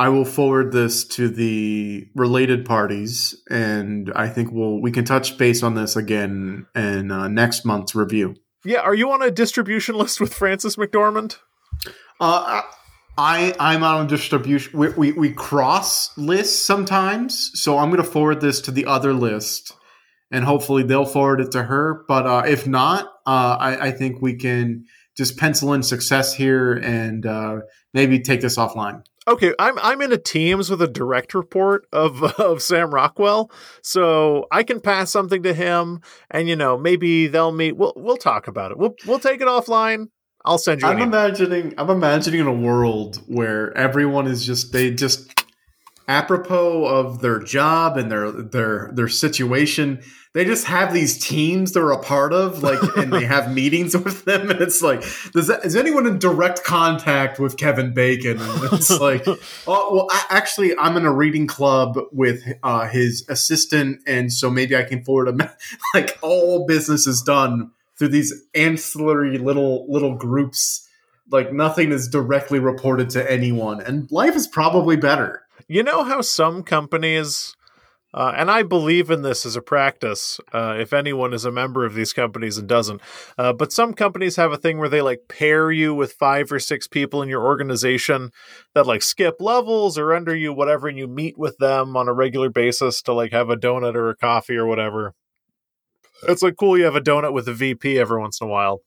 [0.00, 5.36] I will forward this to the related parties, and I think we'll we can touch
[5.36, 8.36] base on this again in uh, next month's review.
[8.64, 11.36] Yeah, are you on a distribution list with Frances McDormand?
[12.18, 12.62] Uh,
[13.18, 14.78] I I'm on a distribution.
[14.78, 19.12] We, we, we cross lists sometimes, so I'm going to forward this to the other
[19.12, 19.72] list,
[20.30, 22.04] and hopefully they'll forward it to her.
[22.08, 24.84] But uh, if not, uh, I, I think we can
[25.16, 27.60] just pencil in success here and uh,
[27.92, 29.02] maybe take this offline.
[29.28, 33.50] Okay, I'm I'm in a Teams with a direct report of of Sam Rockwell,
[33.82, 36.00] so I can pass something to him,
[36.30, 37.76] and you know maybe they'll meet.
[37.76, 38.78] We'll we'll talk about it.
[38.78, 40.06] We'll we'll take it offline.
[40.44, 40.88] I'll send you.
[40.88, 45.44] I'm imagining I'm imagining in a world where everyone is just they just
[46.10, 51.92] apropos of their job and their their their situation they just have these teams they're
[51.92, 55.64] a part of like and they have meetings with them and it's like does that,
[55.64, 59.24] is anyone in direct contact with kevin bacon and it's like
[59.68, 64.50] oh well I, actually i'm in a reading club with uh, his assistant and so
[64.50, 65.56] maybe i can forward a
[65.94, 67.70] like all business is done
[68.00, 70.84] through these ancillary little little groups
[71.30, 76.20] like nothing is directly reported to anyone and life is probably better you know how
[76.20, 77.54] some companies,
[78.12, 81.84] uh, and I believe in this as a practice, uh, if anyone is a member
[81.84, 83.00] of these companies and doesn't,
[83.38, 86.58] uh, but some companies have a thing where they like pair you with five or
[86.58, 88.32] six people in your organization
[88.74, 92.12] that like skip levels or under you, whatever, and you meet with them on a
[92.12, 95.14] regular basis to like have a donut or a coffee or whatever.
[96.28, 98.80] It's like cool you have a donut with a VP every once in a while.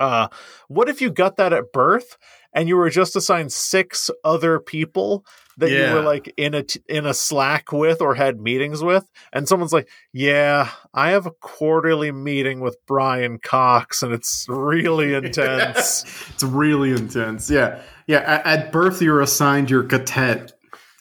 [0.00, 0.28] Uh,
[0.68, 2.16] what if you got that at birth
[2.52, 5.24] and you were just assigned six other people
[5.58, 5.88] that yeah.
[5.88, 9.72] you were like in a in a Slack with or had meetings with, and someone's
[9.72, 16.04] like, "Yeah, I have a quarterly meeting with Brian Cox, and it's really intense.
[16.32, 17.50] it's really intense.
[17.50, 18.18] Yeah, yeah.
[18.18, 20.52] At, at, birth, you're assigned your cadet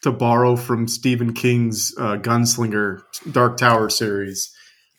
[0.02, 3.02] to borrow from Stephen King's uh, Gunslinger
[3.32, 4.52] Dark Tower series,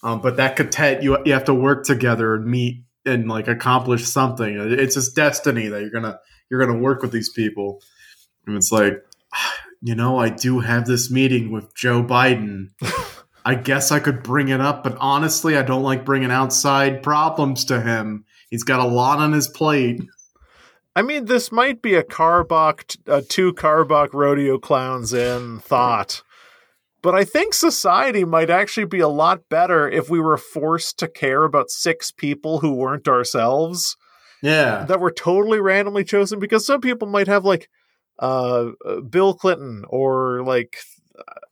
[0.02, 4.04] um, but that cadet you you have to work together and meet and like accomplish
[4.04, 4.56] something.
[4.58, 6.18] It's just destiny that you're gonna
[6.50, 7.82] you're gonna work with these people,
[8.46, 9.04] and it's like
[9.82, 12.70] you know, I do have this meeting with Joe Biden.
[13.44, 17.64] I guess I could bring it up, but honestly, I don't like bringing outside problems
[17.66, 18.26] to him.
[18.50, 20.02] He's got a lot on his plate.
[20.94, 26.22] I mean, this might be a Karbach, a two Karbach rodeo clowns in thought,
[27.02, 31.08] but I think society might actually be a lot better if we were forced to
[31.08, 33.96] care about six people who weren't ourselves.
[34.42, 34.84] Yeah.
[34.84, 37.68] That were totally randomly chosen because some people might have like
[38.18, 38.70] uh,
[39.08, 40.76] Bill Clinton or like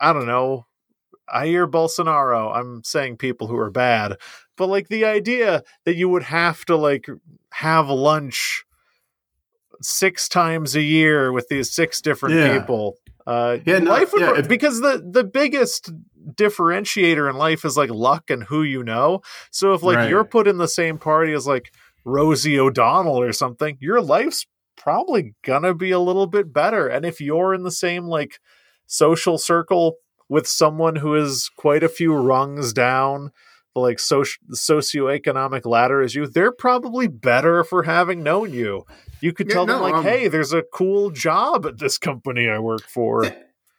[0.01, 0.67] I don't know,
[1.33, 2.55] Jair Bolsonaro.
[2.55, 4.17] I'm saying people who are bad,
[4.57, 7.07] but like the idea that you would have to like
[7.53, 8.65] have lunch
[9.83, 12.59] six times a year with these six different yeah.
[12.59, 12.97] people.
[13.27, 15.91] Uh, yeah, no, life yeah, because the the biggest
[16.35, 19.20] differentiator in life is like luck and who you know.
[19.51, 20.11] So if like right.
[20.11, 21.72] you're put in the same party as like
[22.05, 24.47] Rosie O'Donnell or something, your life's
[24.77, 26.87] probably gonna be a little bit better.
[26.87, 28.39] And if you're in the same like
[28.87, 29.97] social circle
[30.29, 33.33] with someone who is quite a few rungs down
[33.74, 38.85] the like soci- socioeconomic ladder as you, they're probably better for having known you.
[39.21, 42.49] You could Yeah, tell them like, um, "Hey, there's a cool job at this company
[42.49, 43.25] I work for."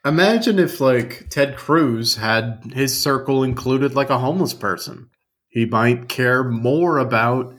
[0.06, 5.10] Imagine if like Ted Cruz had his circle included like a homeless person.
[5.50, 7.54] He might care more about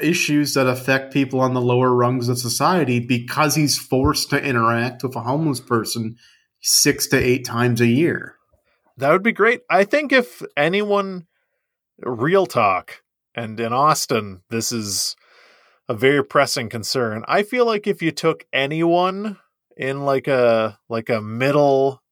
[0.00, 5.02] issues that affect people on the lower rungs of society because he's forced to interact
[5.02, 6.16] with a homeless person
[6.60, 8.36] six to eight times a year.
[8.96, 9.62] That would be great.
[9.68, 11.26] I think if anyone,
[11.98, 13.02] real talk,
[13.34, 15.16] and in Austin, this is
[15.88, 17.24] a very pressing concern.
[17.28, 19.38] I feel like if you took anyone
[19.76, 22.02] in like a like a middle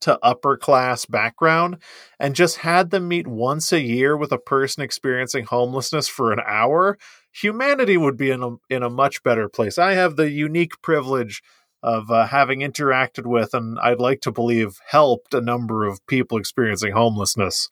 [0.00, 1.76] to upper class background
[2.18, 6.40] and just had them meet once a year with a person experiencing homelessness for an
[6.46, 6.96] hour,
[7.32, 9.76] humanity would be in a in a much better place.
[9.78, 11.42] I have the unique privilege
[11.82, 16.38] of uh, having interacted with and I'd like to believe helped a number of people
[16.38, 17.70] experiencing homelessness.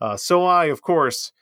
[0.00, 1.32] Uh, so I, of course,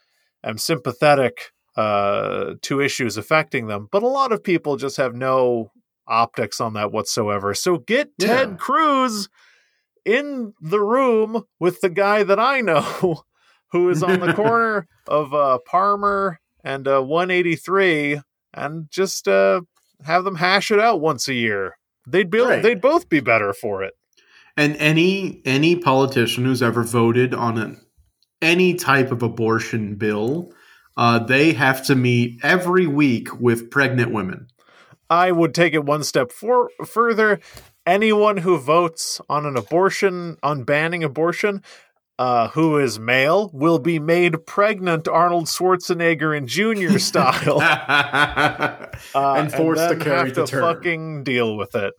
[0.44, 5.70] am sympathetic uh, to issues affecting them, but a lot of people just have no
[6.06, 7.54] optics on that whatsoever.
[7.54, 8.26] So get Yeah.
[8.28, 9.28] Ted Cruz
[10.04, 13.24] in the room with the guy that I know
[13.72, 18.20] who is on the corner of uh, Parmer and uh, 183
[18.54, 19.60] and just uh,
[20.04, 21.76] have them hash it out once a year.
[22.06, 22.62] They'd be Right.
[22.62, 23.94] they'd both be better for it.
[24.56, 27.80] And any any politician who's ever voted on an
[28.42, 30.52] any type of abortion bill,
[30.96, 34.48] uh, they have to meet every week with pregnant women.
[35.08, 37.40] I would take it one step for, further.
[37.86, 41.62] Anyone who votes on an abortion, on banning abortion,
[42.18, 47.60] uh, who is male, will be made pregnant Arnold Schwarzenegger in Junior style.
[49.14, 50.74] Uh, And forced to then carry have the to term.
[50.76, 51.94] fucking deal with it.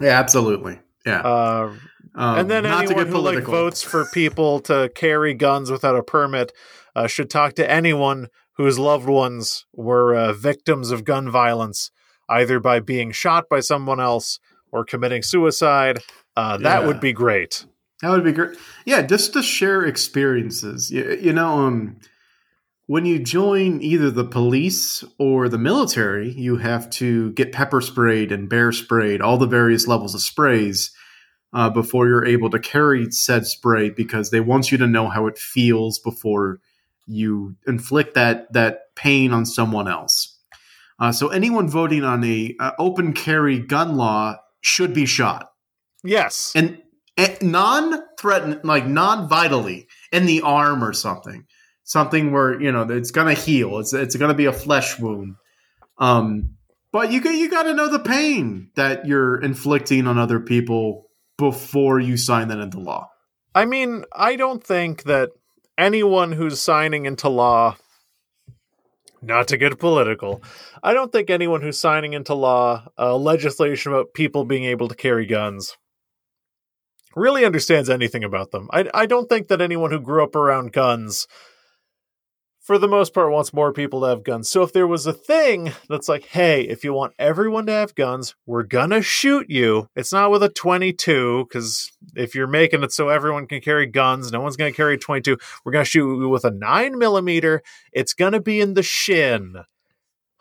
[0.00, 0.80] yeah, absolutely.
[1.06, 1.20] Yeah.
[1.20, 1.72] Uh,
[2.14, 6.02] Um, and then to anyone who like votes for people to carry guns without a
[6.02, 6.52] permit
[6.94, 11.90] uh, should talk to anyone whose loved ones were uh, victims of gun violence,
[12.28, 14.38] either by being shot by someone else
[14.70, 16.00] or committing suicide.
[16.36, 16.86] Uh, that Yeah.
[16.86, 17.66] would be great.
[18.02, 18.56] That would be great.
[18.84, 20.90] Yeah, just to share experiences.
[20.90, 21.96] You, you know, um,
[22.86, 28.32] when you join either the police or the military, you have to get pepper sprayed
[28.32, 30.90] and bear sprayed, all the various levels of sprays,
[31.52, 35.26] uh, before you're able to carry said spray because they want you to know how
[35.26, 36.58] it feels before
[37.06, 40.38] you inflict that that pain on someone else.
[40.98, 45.48] Uh, so anyone voting on a uh, open carry gun law should be shot.
[46.04, 46.52] Yes.
[46.54, 46.80] and,
[47.16, 51.46] and non-threaten like non-vitally in the arm or something.
[51.84, 53.78] Something where you know it's gonna heal.
[53.78, 55.34] It's it's gonna be a flesh wound.
[55.98, 56.56] Um
[56.92, 61.06] but you got you got to know the pain that you're inflicting on other people
[61.38, 63.08] before you sign that into law.
[63.54, 65.30] I mean, I don't think that
[65.78, 67.76] anyone who's signing into law,
[69.20, 70.42] not to get political,
[70.82, 74.94] I don't think anyone who's signing into law uh, legislation about people being able to
[74.94, 75.76] carry guns
[77.14, 78.68] really understands anything about them.
[78.72, 81.26] I, I don't think that anyone who grew up around guns,
[82.62, 84.48] for the most part, wants more people to have guns.
[84.48, 87.96] So if there was a thing that's like, hey, if you want everyone to have
[87.96, 89.88] guns, we're gonna shoot you.
[89.96, 94.30] It's not with a 22, because if you're making it so everyone can carry guns,
[94.30, 95.36] no one's gonna carry a 22.
[95.64, 97.62] We're gonna shoot you with a 9 millimeter.
[97.92, 99.64] It's gonna be in the shin.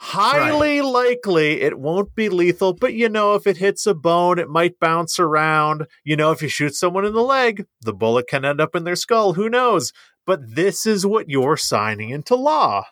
[0.03, 4.49] Highly likely it won't be lethal, but you know, if it hits a bone, it
[4.49, 5.85] might bounce around.
[6.03, 8.83] You know, if you shoot someone in the leg, the bullet can end up in
[8.83, 9.33] their skull.
[9.33, 9.93] Who knows?
[10.25, 12.85] But this is what you're signing into law.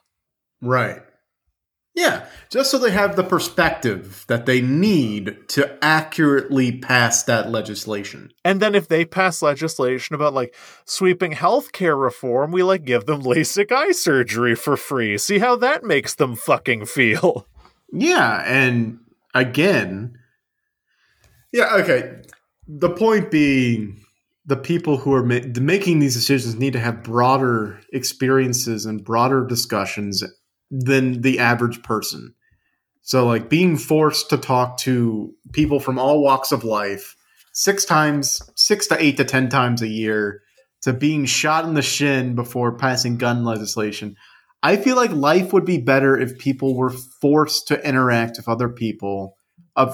[0.62, 1.02] right
[1.96, 8.32] yeah just so they have the perspective that they need to accurately pass that legislation
[8.46, 10.56] And then if they pass legislation about like
[10.86, 15.18] sweeping healthcare reform, we like give them LASIK eye surgery for free.
[15.18, 17.48] See how that makes them fucking feel.
[17.92, 19.00] Yeah, and
[19.34, 20.14] again,
[21.52, 22.22] yeah, okay.
[22.68, 24.06] The point being,
[24.50, 29.46] the people who are ma- making these decisions need to have broader experiences and broader
[29.46, 30.24] discussions
[30.72, 32.34] than the average person.
[33.04, 37.16] So, like being forced to talk to people from all walks of life
[37.54, 40.42] six times, six to eight to ten times a year,
[40.82, 44.16] to being shot in the shin before passing gun legislation.
[44.64, 48.68] I feel like life would be better if people were forced to interact with other
[48.68, 49.38] people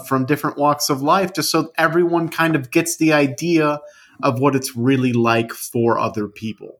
[0.07, 3.81] from different walks of life, just so everyone kind of gets the idea
[4.23, 6.79] of what it's really like for other people.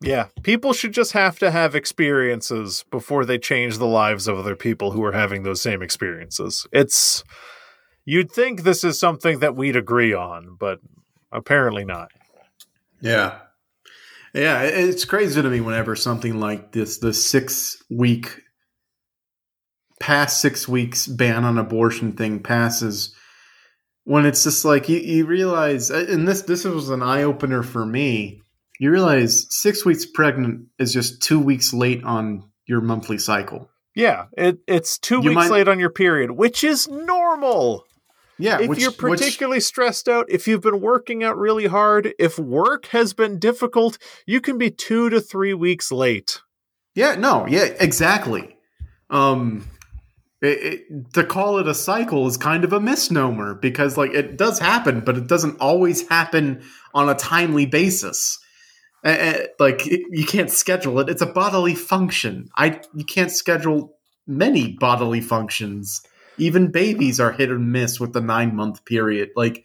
[0.00, 4.56] Yeah, people should just have to have experiences before they change the lives of other
[4.56, 6.66] people who are having those same experiences.
[6.72, 7.22] It's
[8.04, 10.80] you'd think this is something that we'd agree on, but
[11.30, 12.10] apparently not.
[13.00, 13.38] Yeah.
[14.34, 18.40] Yeah, it's crazy to me whenever something like this, the six week,
[20.00, 23.14] past six weeks ban on abortion thing passes,
[24.04, 27.86] when it's just like you, you realize, and this this was an eye opener for
[27.86, 28.42] me.
[28.78, 33.70] You realize six weeks pregnant is just two weeks late on your monthly cycle.
[33.94, 37.84] Yeah, it, it's two you weeks might, late on your period, which is normal.
[38.38, 42.14] Yeah, if which, you're particularly which, stressed out, if you've been working out really hard,
[42.18, 46.40] if work has been difficult, you can be two to three weeks late.
[46.94, 48.56] Yeah, no, yeah, exactly.
[49.10, 49.68] Um,
[50.42, 54.36] it, it, to call it a cycle is kind of a misnomer because, like, it
[54.36, 56.62] does happen, but it doesn't always happen
[56.94, 58.38] on a timely basis.
[59.04, 61.08] Uh, like, you can't schedule it.
[61.08, 62.48] It's a bodily function.
[62.56, 66.02] I you can't schedule many bodily functions
[66.38, 69.30] even babies are hit or miss with the nine month period.
[69.36, 69.64] Like,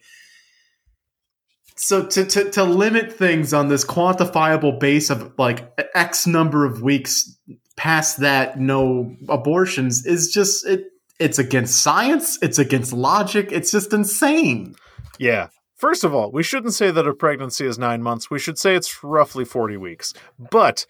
[1.76, 6.82] so to, to, to limit things on this quantifiable base of like X number of
[6.82, 7.36] weeks
[7.78, 12.38] past that, no abortions is just, it, it's against science.
[12.42, 13.50] It's against logic.
[13.50, 14.74] It's just insane.
[15.18, 15.48] Yeah.
[15.76, 18.30] First of all, we shouldn't say that a pregnancy is nine months.
[18.30, 20.12] We should say it's roughly 40 weeks.
[20.38, 20.86] But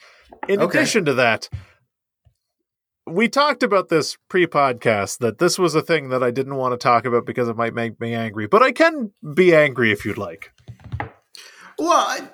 [0.49, 0.79] in okay.
[0.79, 1.49] addition to that,
[3.07, 6.83] we talked about this pre-podcast that this was a thing that I didn't want to
[6.83, 10.19] talk about because it might make me angry, but I can be angry if you'd
[10.19, 10.53] like.
[11.79, 12.29] Well, I,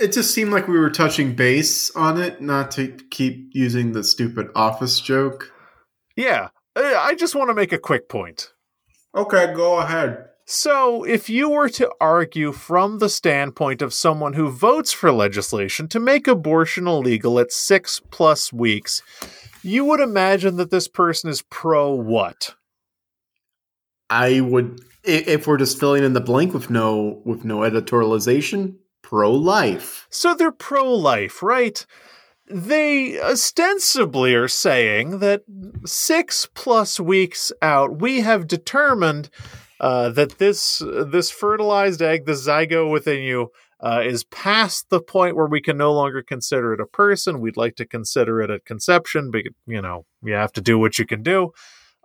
[0.00, 4.02] it just seemed like we were touching base on it, not to keep using the
[4.02, 5.52] stupid office joke.
[6.16, 8.52] Yeah, I just want to make a quick point.
[9.14, 10.26] Okay, go ahead.
[10.46, 15.86] So, if you were to argue from the standpoint of someone who votes for legislation
[15.88, 19.02] to make abortion illegal at six plus weeks,
[19.62, 22.56] you would imagine that this person is pro what?
[24.08, 28.74] I would if we're just filling in the blank with no with no editorialization,
[29.10, 30.06] pro life.
[30.08, 31.84] So they're pro life, right?
[32.46, 35.42] They ostensibly are saying that
[35.84, 39.28] six plus weeks out, we have determined
[39.80, 43.48] uh, that this this fertilized egg, the zygote within you,
[43.80, 47.40] uh, is past the point where we can no longer consider it a person.
[47.40, 51.00] We'd like to consider it a conception, but you know, you have to do what
[51.00, 51.50] you can do.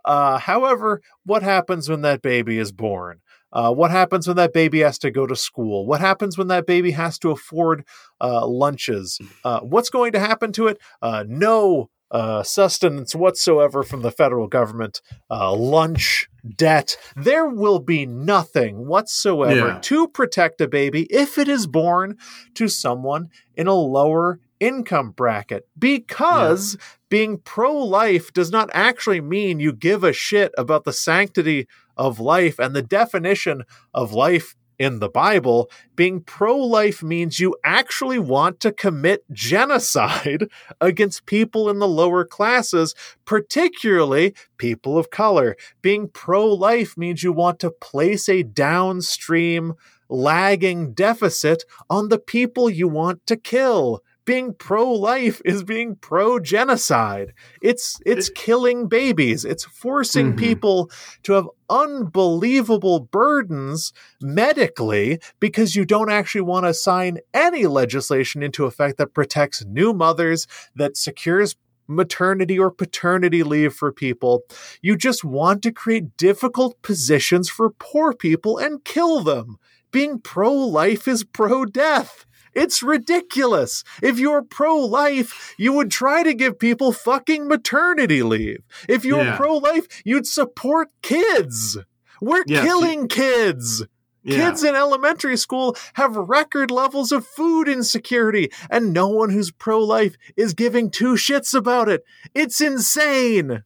[0.03, 3.21] Uh, however, what happens when that baby is born?
[3.55, 5.87] Uh, what happens when that baby has to go to school?
[5.87, 7.85] What happens when that baby has to afford
[8.19, 9.17] uh, lunches?
[9.43, 10.77] Uh, what's going to happen to it?
[11.01, 15.01] Uh, no uh, sustenance whatsoever from the federal government,
[15.31, 16.97] uh, lunch, debt.
[17.15, 19.79] There will be nothing whatsoever yeah.
[19.81, 22.17] to protect a baby if it is born
[22.55, 26.85] to someone in a lower income bracket because yeah.
[27.09, 31.67] being pro life does not actually mean you give a shit about the sanctity
[31.97, 37.55] of life and the definition of life in the Bible, being pro life means you
[37.63, 40.49] actually want to commit genocide
[40.81, 42.93] against people in the lower classes,
[43.25, 45.55] particularly people of color.
[45.81, 49.73] Being pro life means you want to place a downstream
[50.09, 57.33] lagging deficit on the people you want to kill being pro-life is being pro-genocide.
[57.61, 59.45] It's it's killing babies.
[59.45, 60.39] It's forcing mm-hmm.
[60.39, 60.91] people
[61.23, 68.65] to have unbelievable burdens medically because you don't actually want to sign any legislation into
[68.65, 71.55] effect that protects new mothers, that secures
[71.87, 74.43] maternity or paternity leave for people.
[74.81, 79.57] You just want to create difficult positions for poor people and kill them.
[79.91, 82.25] Being pro life is pro death.
[82.55, 83.83] It's ridiculous.
[84.01, 88.63] If you're pro life, you would try to give people fucking maternity leave.
[88.87, 89.37] If you're yeah.
[89.37, 91.77] pro life, you'd support kids.
[92.21, 92.63] We're yes.
[92.63, 93.85] killing kids.
[94.23, 94.37] Yeah.
[94.37, 99.79] Kids in elementary school have record levels of food insecurity, and no one who's pro
[99.79, 102.03] life is giving two shits about it.
[102.33, 103.63] It's insane.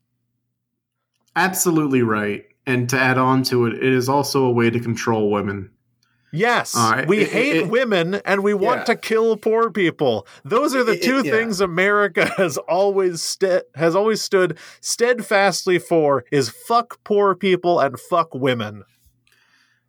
[1.35, 2.43] Absolutely right.
[2.65, 5.71] And to add on to it, it is also a way to control women.
[6.31, 6.75] Yes,
[7.07, 8.85] we it, hate it, women and we want yeah.
[8.85, 10.27] to kill poor people.
[10.43, 16.25] Those are the it, two things America has always st- has always stood steadfastly for:
[16.31, 18.83] is fuck poor people and fuck women.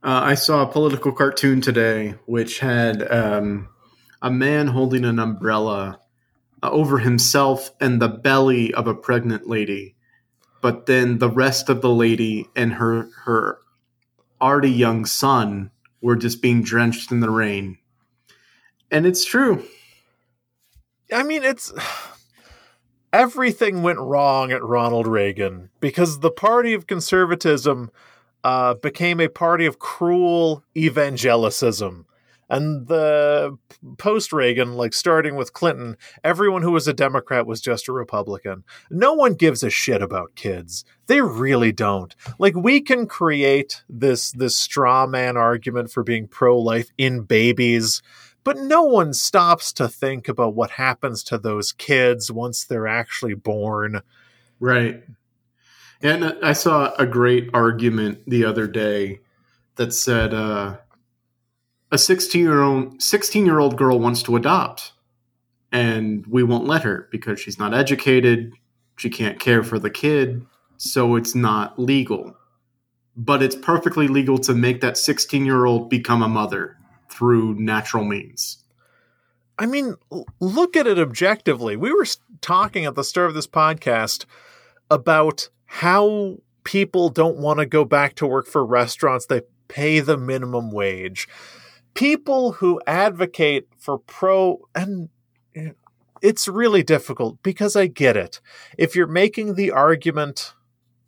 [0.02, 3.68] Uh, I saw a political cartoon today which had um,
[4.22, 6.00] a man holding an umbrella
[6.62, 9.94] uh, over himself and the belly of a pregnant lady,
[10.62, 13.58] but then the rest of the lady and her her
[14.40, 17.78] already young son were just being drenched in the rain.
[18.90, 19.64] And it's true.
[21.12, 21.72] I mean, it's
[23.12, 27.90] everything went wrong at Ronald Reagan because the party of conservatism
[28.44, 32.04] uh, became a party of cruel evangelicism.
[32.50, 33.56] And the
[33.96, 38.64] post Reagan, like starting with Clinton, everyone who was a Democrat was just a Republican.
[38.90, 40.84] No one gives a shit about kids.
[41.06, 42.14] They really don't.
[42.40, 48.02] Like we can create this this straw man argument for being pro life in babies,
[48.42, 53.34] but no one stops to think about what happens to those kids once they're actually
[53.34, 54.02] born.
[54.58, 55.04] Right.
[56.02, 59.20] And I saw a great argument the other day
[59.76, 60.78] that said uh,
[61.90, 64.92] a 16 year old 16 year old girl wants to adopt
[65.72, 68.52] and we won't let her because she's not educated,
[68.96, 70.44] she can't care for the kid,
[70.76, 72.34] so it's not legal.
[73.16, 76.76] But it's perfectly legal to make that 16 year old become a mother
[77.08, 78.58] through natural means.
[79.58, 79.96] I mean,
[80.40, 81.76] look at it objectively.
[81.76, 82.06] We were
[82.40, 84.24] talking at the start of this podcast
[84.90, 90.16] about how people don't want to go back to work for restaurants they pay the
[90.16, 91.28] minimum wage.
[91.94, 95.08] People who advocate for pro and
[95.54, 95.70] eh,
[96.22, 98.40] it's really difficult because I get it.
[98.76, 100.54] If you're making the argument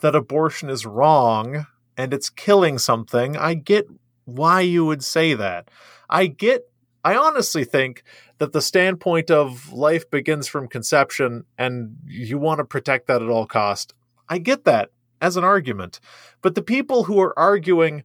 [0.00, 3.86] that abortion is wrong and it's killing something, I get
[4.24, 5.68] why you would say that.
[6.08, 6.68] I get,
[7.04, 8.02] I honestly think
[8.38, 13.28] that the standpoint of life begins from conception and you want to protect that at
[13.28, 13.94] all cost.
[14.28, 14.90] I get that
[15.20, 16.00] as an argument.
[16.40, 18.04] But the people who are arguing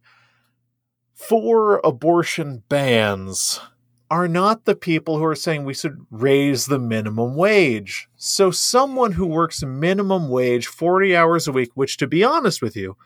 [1.18, 3.60] for abortion bans
[4.08, 8.08] are not the people who are saying we should raise the minimum wage.
[8.16, 12.76] So, someone who works minimum wage 40 hours a week, which, to be honest with
[12.76, 12.96] you,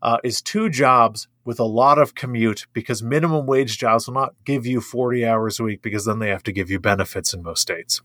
[0.00, 4.34] uh, is two jobs with a lot of commute because minimum wage jobs will not
[4.44, 7.42] give you 40 hours a week because then they have to give you benefits in
[7.42, 8.00] most states.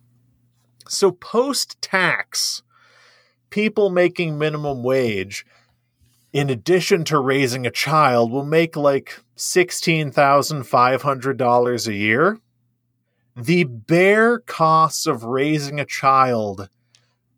[0.87, 2.63] So, post tax,
[3.51, 5.45] people making minimum wage,
[6.33, 12.37] in addition to raising a child, will make like $16,500 a year.
[13.35, 16.69] The bare costs of raising a child,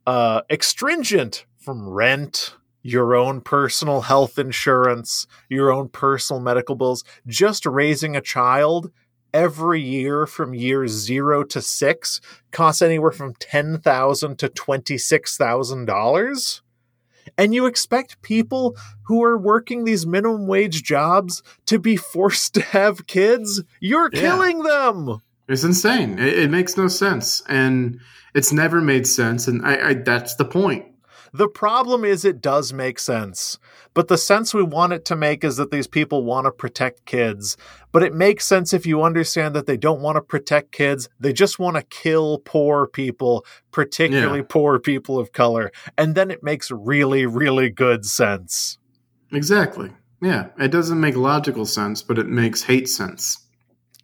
[0.07, 7.65] uh, extringent from rent, your own personal health insurance, your own personal medical bills, just
[7.65, 8.91] raising a child
[9.33, 16.61] every year from years zero to six costs anywhere from 10,000 to $26,000.
[17.37, 22.61] And you expect people who are working these minimum wage jobs to be forced to
[22.61, 23.61] have kids?
[23.79, 24.21] You're yeah.
[24.21, 25.21] killing them.
[25.47, 26.17] It's insane.
[26.17, 27.43] It, it, makes no sense.
[27.47, 27.99] And
[28.33, 29.47] it's never made sense.
[29.47, 30.85] And I, I that's the point
[31.37, 33.59] the problem is it does make sense.
[33.93, 37.05] But the sense we want it to make is that these people want to protect
[37.05, 37.57] kids.
[37.91, 41.09] But it makes sense if you understand that they don't want to protect kids.
[41.19, 44.45] They just want to kill poor people, particularly yeah.
[44.47, 45.71] poor people of color.
[45.97, 48.77] And then it makes really, really good sense.
[49.31, 49.91] Exactly.
[50.21, 50.47] Yeah.
[50.57, 53.45] It doesn't make logical sense, but it makes hate sense.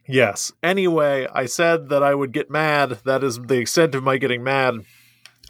[0.06, 0.52] Yes.
[0.62, 3.00] Anyway, I said that I would get mad.
[3.06, 4.76] That is the extent of my getting mad.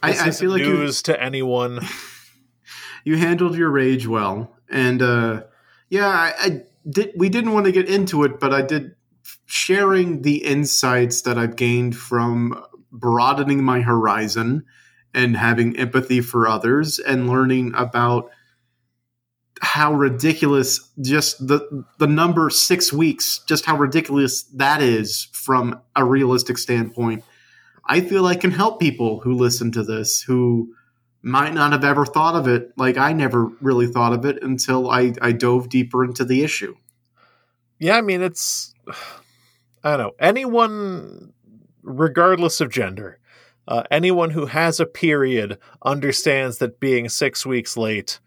[0.01, 1.79] I, I, feel like news to anyone.
[3.05, 5.43] you handled your rage well, and uh,
[5.89, 7.11] yeah, I, I did.
[7.15, 8.95] We didn't want to get into it, but I did
[9.45, 14.65] sharing the insights that I've gained from broadening my horizon
[15.13, 18.29] and having empathy for others and learning about
[19.61, 26.03] how ridiculous just the the number 6 weeks just how ridiculous that is from a
[26.03, 27.23] realistic standpoint
[27.85, 30.73] I feel I can help people who listen to this who
[31.23, 34.89] might not have ever thought of it like I never really thought of it until
[34.89, 36.75] I, I dove deeper into the issue.
[37.79, 38.73] Yeah, I mean, it's,
[39.83, 41.33] I don't know, anyone,
[41.83, 43.19] regardless of gender,
[43.67, 48.19] uh, anyone who has a period understands that being six weeks late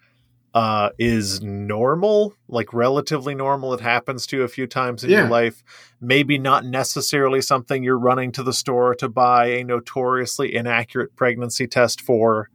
[0.54, 3.74] uh, is normal, like relatively normal.
[3.74, 5.22] It happens to you a few times in yeah.
[5.22, 5.64] your life.
[6.00, 11.66] Maybe not necessarily something you're running to the store to buy a notoriously inaccurate pregnancy
[11.66, 12.50] test for.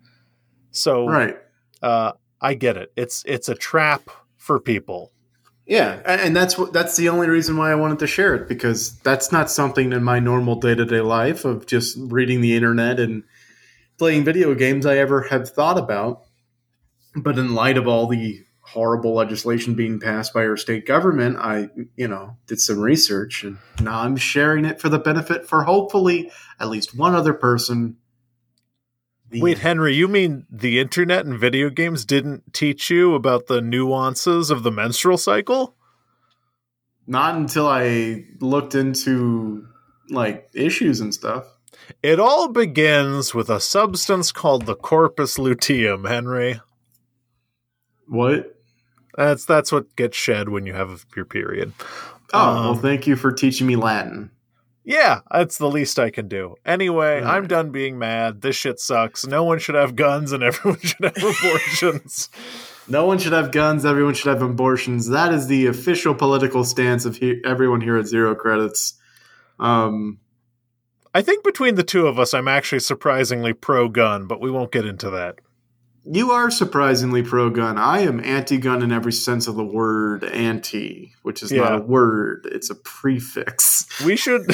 [0.72, 1.38] So, right,
[1.82, 2.94] uh, I get it.
[2.96, 5.12] It's it's a trap for people.
[5.66, 8.98] Yeah, and that's what that's the only reason why I wanted to share it because
[9.00, 13.00] that's not something in my normal day to day life of just reading the internet
[13.00, 13.24] and
[13.98, 16.24] playing video games I ever have thought about
[17.24, 21.70] but in light of all the horrible legislation being passed by our state government, I,
[21.96, 26.32] you know, did some research and now I'm sharing it for the benefit for hopefully
[26.60, 27.98] at least one other person.
[29.30, 33.62] The Wait, Henry, you mean the internet and video games didn't teach you about the
[33.62, 35.76] nuances of the menstrual cycle?
[37.08, 39.68] Not until I looked into
[40.10, 41.46] like issues and stuff.
[42.04, 46.62] It all begins with a substance called the corpus luteum, Henry.
[48.10, 48.56] What?
[49.16, 51.74] That's that's what gets shed when you have your period.
[52.34, 54.32] Oh, Um, well, thank you for teaching me Latin.
[54.86, 56.56] Yeah, that's the least I can do.
[56.66, 58.42] Anyway, I'm done being mad.
[58.42, 59.28] This shit sucks.
[59.28, 62.30] No one should have guns and everyone should have abortions.
[62.92, 63.86] No one should have guns.
[63.86, 65.10] Everyone should have abortions.
[65.10, 68.96] That is the official political stance of he- everyone here at Zero Credits.
[69.60, 70.18] Um,
[71.14, 74.72] I think between the two of us, I'm actually surprisingly pro gun, but we won't
[74.72, 75.36] get into that.
[76.12, 77.78] You are surprisingly pro-gun.
[77.78, 82.48] I am anti-gun in every sense of the word "anti," which is not a word;
[82.52, 83.86] it's a prefix.
[84.04, 84.42] We should,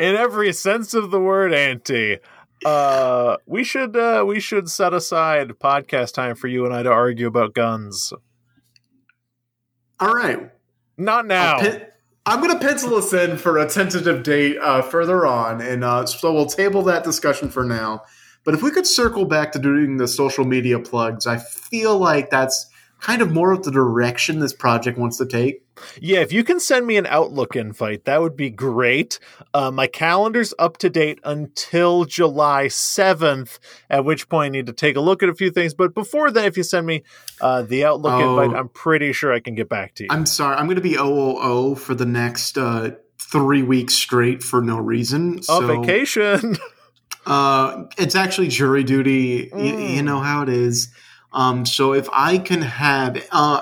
[0.00, 2.18] in every sense of the word, anti.
[2.64, 6.90] Uh, we should uh, we should set aside podcast time for you and I to
[6.90, 8.12] argue about guns.
[10.00, 10.50] All right,
[10.96, 11.60] Not now.
[11.60, 11.86] Pen-
[12.26, 16.06] I'm going to pencil us in for a tentative date uh, further on, and uh,
[16.06, 18.02] so we'll table that discussion for now.
[18.44, 22.30] But if we could circle back to doing the social media plugs, I feel like
[22.30, 22.66] that's
[23.00, 25.62] kind of more of the direction this project wants to take.
[26.00, 29.18] Yeah, if you can send me an Outlook invite, that would be great.
[29.52, 33.58] Uh, my calendar's up to date until July 7th,
[33.90, 35.74] at which point I need to take a look at a few things.
[35.74, 37.02] But before then, if you send me
[37.40, 38.38] uh, the Outlook Oh.
[38.40, 40.08] invite, I'm pretty sure I can get back to you.
[40.12, 44.60] I'm sorry, I'm going to be OOO for the next uh, three weeks straight for
[44.62, 45.36] no reason.
[45.38, 46.56] On So, vacation.
[47.26, 49.48] Uh, it's actually jury duty.
[49.52, 49.96] Y- Mm.
[49.96, 50.88] you know how it is.
[51.32, 53.60] Um, so if I can have uh,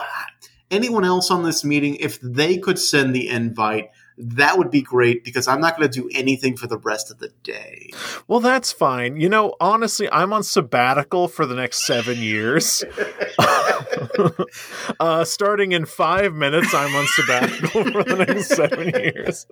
[0.71, 5.25] anyone else on this meeting, if they could send the invite, that would be great
[5.25, 7.91] because I'm not going to do anything for the rest of the day.
[8.29, 9.19] well, that's fine.
[9.21, 12.85] You know, honestly, I'm on sabbatical for the next seven years.
[15.01, 19.47] uh, starting in five minutes, I'm on sabbatical for the next seven years.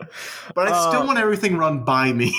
[0.55, 2.35] But I still Uh, want everything run by me.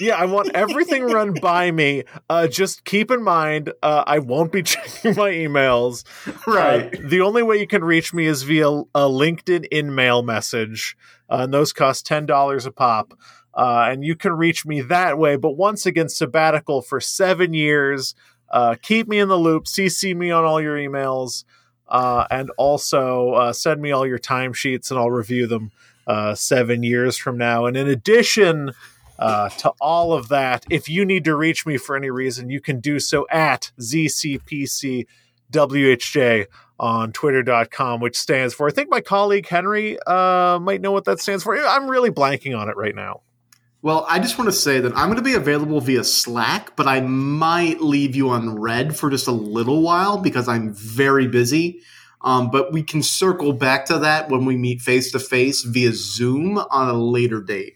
[0.00, 2.04] Yeah, I want everything run by me.
[2.28, 6.04] Uh, just keep in mind, uh, I won't be checking my emails.
[6.46, 6.94] right.
[6.94, 10.96] Uh, the only way you can reach me is via a LinkedIn in-mail message,
[11.30, 13.14] uh, and those cost ten dollars a pop.
[13.54, 15.36] Uh, and you can reach me that way.
[15.36, 18.14] But once again, sabbatical for seven years.
[18.52, 19.64] Uh, keep me in the loop.
[19.64, 21.44] CC me on all your emails,
[21.88, 25.72] uh, and also uh, send me all your timesheets, and I'll review them
[26.06, 27.64] uh, seven years from now.
[27.66, 28.72] And in addition
[29.18, 32.60] uh, to all of that, if you need to reach me for any reason, you
[32.60, 35.06] can do so at ZCPCWHJ
[36.80, 41.20] on twitter.com, which stands for, I think my colleague Henry uh, might know what that
[41.20, 41.56] stands for.
[41.56, 43.22] I'm really blanking on it right now.
[43.82, 46.86] Well, I just want to say that I'm going to be available via Slack, but
[46.86, 51.80] I might leave you on read for just a little while because I'm very busy.
[52.20, 55.92] Um, but we can circle back to that when we meet face to face via
[55.92, 57.74] Zoom on a later date.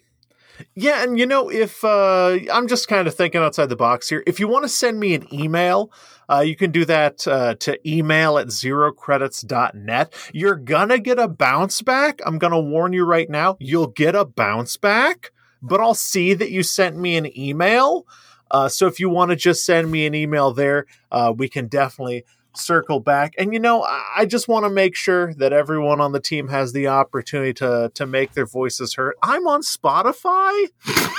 [0.75, 4.23] Yeah, and you know, if uh, I'm just kind of thinking outside the box here,
[4.27, 5.91] if you want to send me an email,
[6.31, 10.15] uh, you can do that uh, to email at zerocredits.net.
[10.33, 12.21] You're gonna get a bounce back.
[12.25, 15.33] I'm gonna warn you right now, you'll get a bounce back,
[15.67, 18.07] but I'll see that you sent me an email.
[18.51, 21.67] Uh, so if you want to just send me an email there, uh, we can
[21.67, 22.25] definitely
[22.55, 23.35] circle back.
[23.39, 26.73] And you know, I, just want to make sure that everyone on the team has
[26.73, 29.15] the opportunity to to make their voices heard.
[29.23, 30.69] I'm on Spotify.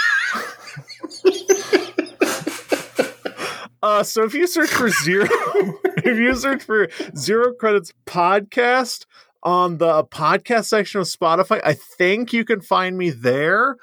[3.84, 5.28] Uh, so if you search for zero,
[5.98, 9.06] if you search for zero credits podcast
[9.44, 13.78] on the podcast section of Spotify, I think you can find me there.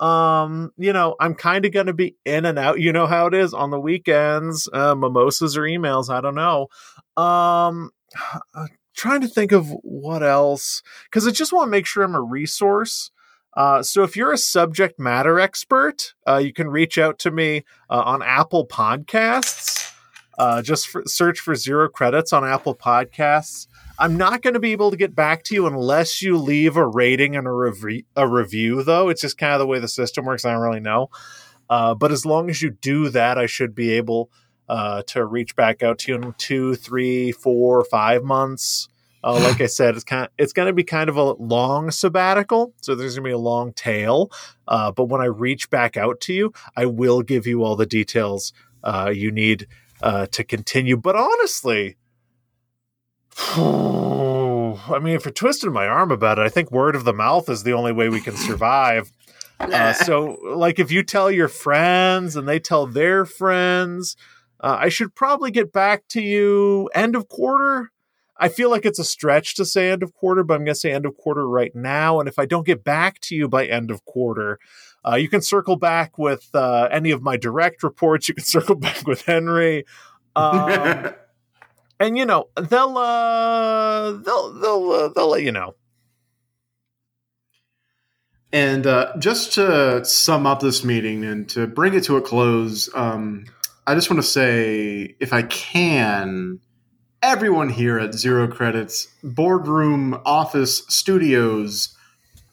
[0.00, 2.80] Um, you know, I'm kind of going to be in and out.
[2.80, 6.08] You know how it is on the weekends, uh, mimosas or emails.
[6.08, 6.68] I don't know.
[7.16, 7.90] Um,
[8.94, 12.22] trying to think of what else because I just want to make sure I'm a
[12.22, 13.10] resource.
[13.56, 17.64] Uh, so if you're a subject matter expert, uh, you can reach out to me
[17.90, 19.77] uh, on Apple Podcasts.
[20.38, 23.66] Uh, just for, search for zero credits on Apple Podcasts.
[23.98, 26.86] I'm not going to be able to get back to you unless you leave a
[26.86, 29.08] rating and a, rev- a review, though.
[29.08, 30.44] It's just kind of the way the system works.
[30.44, 31.10] I don't really know.
[31.68, 34.30] Uh, but as long as you do that, I should be able
[34.68, 38.88] uh, to reach back out to you in two, three, four, five months.
[39.24, 41.90] Uh, like I said, it's kind of, it's going to be kind of a long
[41.90, 44.30] sabbatical, so there's going to be a long tail.
[44.66, 47.86] Uh, but when I reach back out to you, I will give you all the
[47.86, 48.52] details
[48.84, 49.66] uh, you need
[50.02, 50.96] uh, to continue.
[50.96, 51.96] But honestly,
[53.56, 57.48] I mean, if you're twisting my arm about it, I think word of the mouth
[57.48, 59.12] is the only way we can survive.
[59.60, 64.14] Uh, so, like, if you tell your friends and they tell their friends,
[64.60, 67.90] uh, I should probably get back to you end of quarter.
[68.36, 70.78] I feel like it's a stretch to say end of quarter, but I'm going to
[70.78, 72.20] say end of quarter right now.
[72.20, 74.60] And if I don't get back to you by end of quarter,
[75.08, 78.28] Uh, you can circle back with uh, any of my direct reports.
[78.28, 79.84] You can circle back with Henry.
[80.36, 81.14] Um,
[82.00, 85.74] and you know they'll uh, they'll they'll uh, they'll let you know.
[88.52, 92.88] And uh, just to sum up this meeting and to bring it to a close,
[92.94, 93.44] um,
[93.86, 96.60] I just want to say, if I can,
[97.22, 101.94] everyone here at Zero Credits Boardroom Office Studios,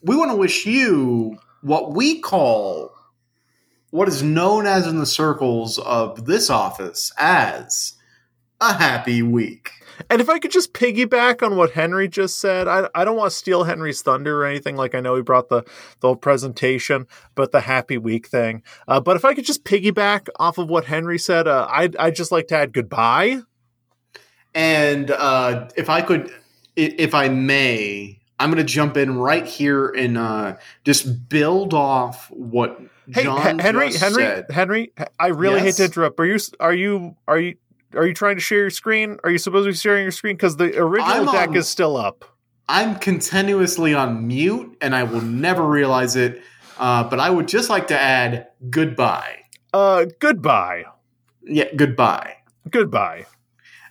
[0.02, 2.94] we want to wish you what we call
[3.90, 7.94] what is known as in the circles of this office as
[8.62, 9.72] a happy week.
[10.10, 13.32] And if I could just piggyback on what Henry just said, I, I don't want
[13.32, 14.76] to steal Henry's thunder or anything.
[14.76, 15.64] Like I know he brought the,
[16.02, 18.62] the whole presentation, but the happy week thing.
[18.88, 22.16] Uh, but if I could just piggyback off of what Henry said, uh, I'd, I'd
[22.16, 23.42] just like to add goodbye.
[24.54, 26.32] And uh, if I could,
[26.76, 32.30] if I may, I'm going to jump in right here and uh, just build off
[32.32, 32.80] what
[33.12, 34.46] Hey, John Henry, Henry, said.
[34.50, 36.20] Henry, I really hate to interrupt.
[36.20, 37.56] Are you, are you, are you,
[37.94, 39.20] are you trying to share your screen?
[39.24, 40.36] Are you supposed to be sharing your screen?
[40.36, 42.26] Because the original I'm deck on- is still up.
[42.68, 46.42] I'm continuously on mute, and I will never realize it.
[46.80, 49.44] Uh, but I would just like to add goodbye.
[49.72, 50.86] Uh, goodbye.
[51.44, 52.38] Yeah, goodbye.
[52.70, 53.28] Goodbye.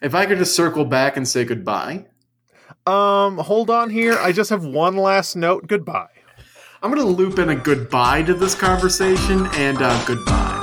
[0.03, 2.07] If I could just circle back and say goodbye,
[2.87, 4.19] Um, hold on here.
[4.19, 5.67] I just have one last note.
[5.67, 6.09] Goodbye.
[6.83, 10.54] I'm going to loop in a goodbye to this conversation and uh, goodbye.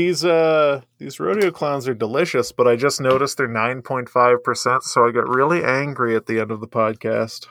[0.00, 5.10] These uh these rodeo clowns are delicious, but I just noticed they're 9.5%, so I
[5.10, 7.46] got really angry at the end of the podcast.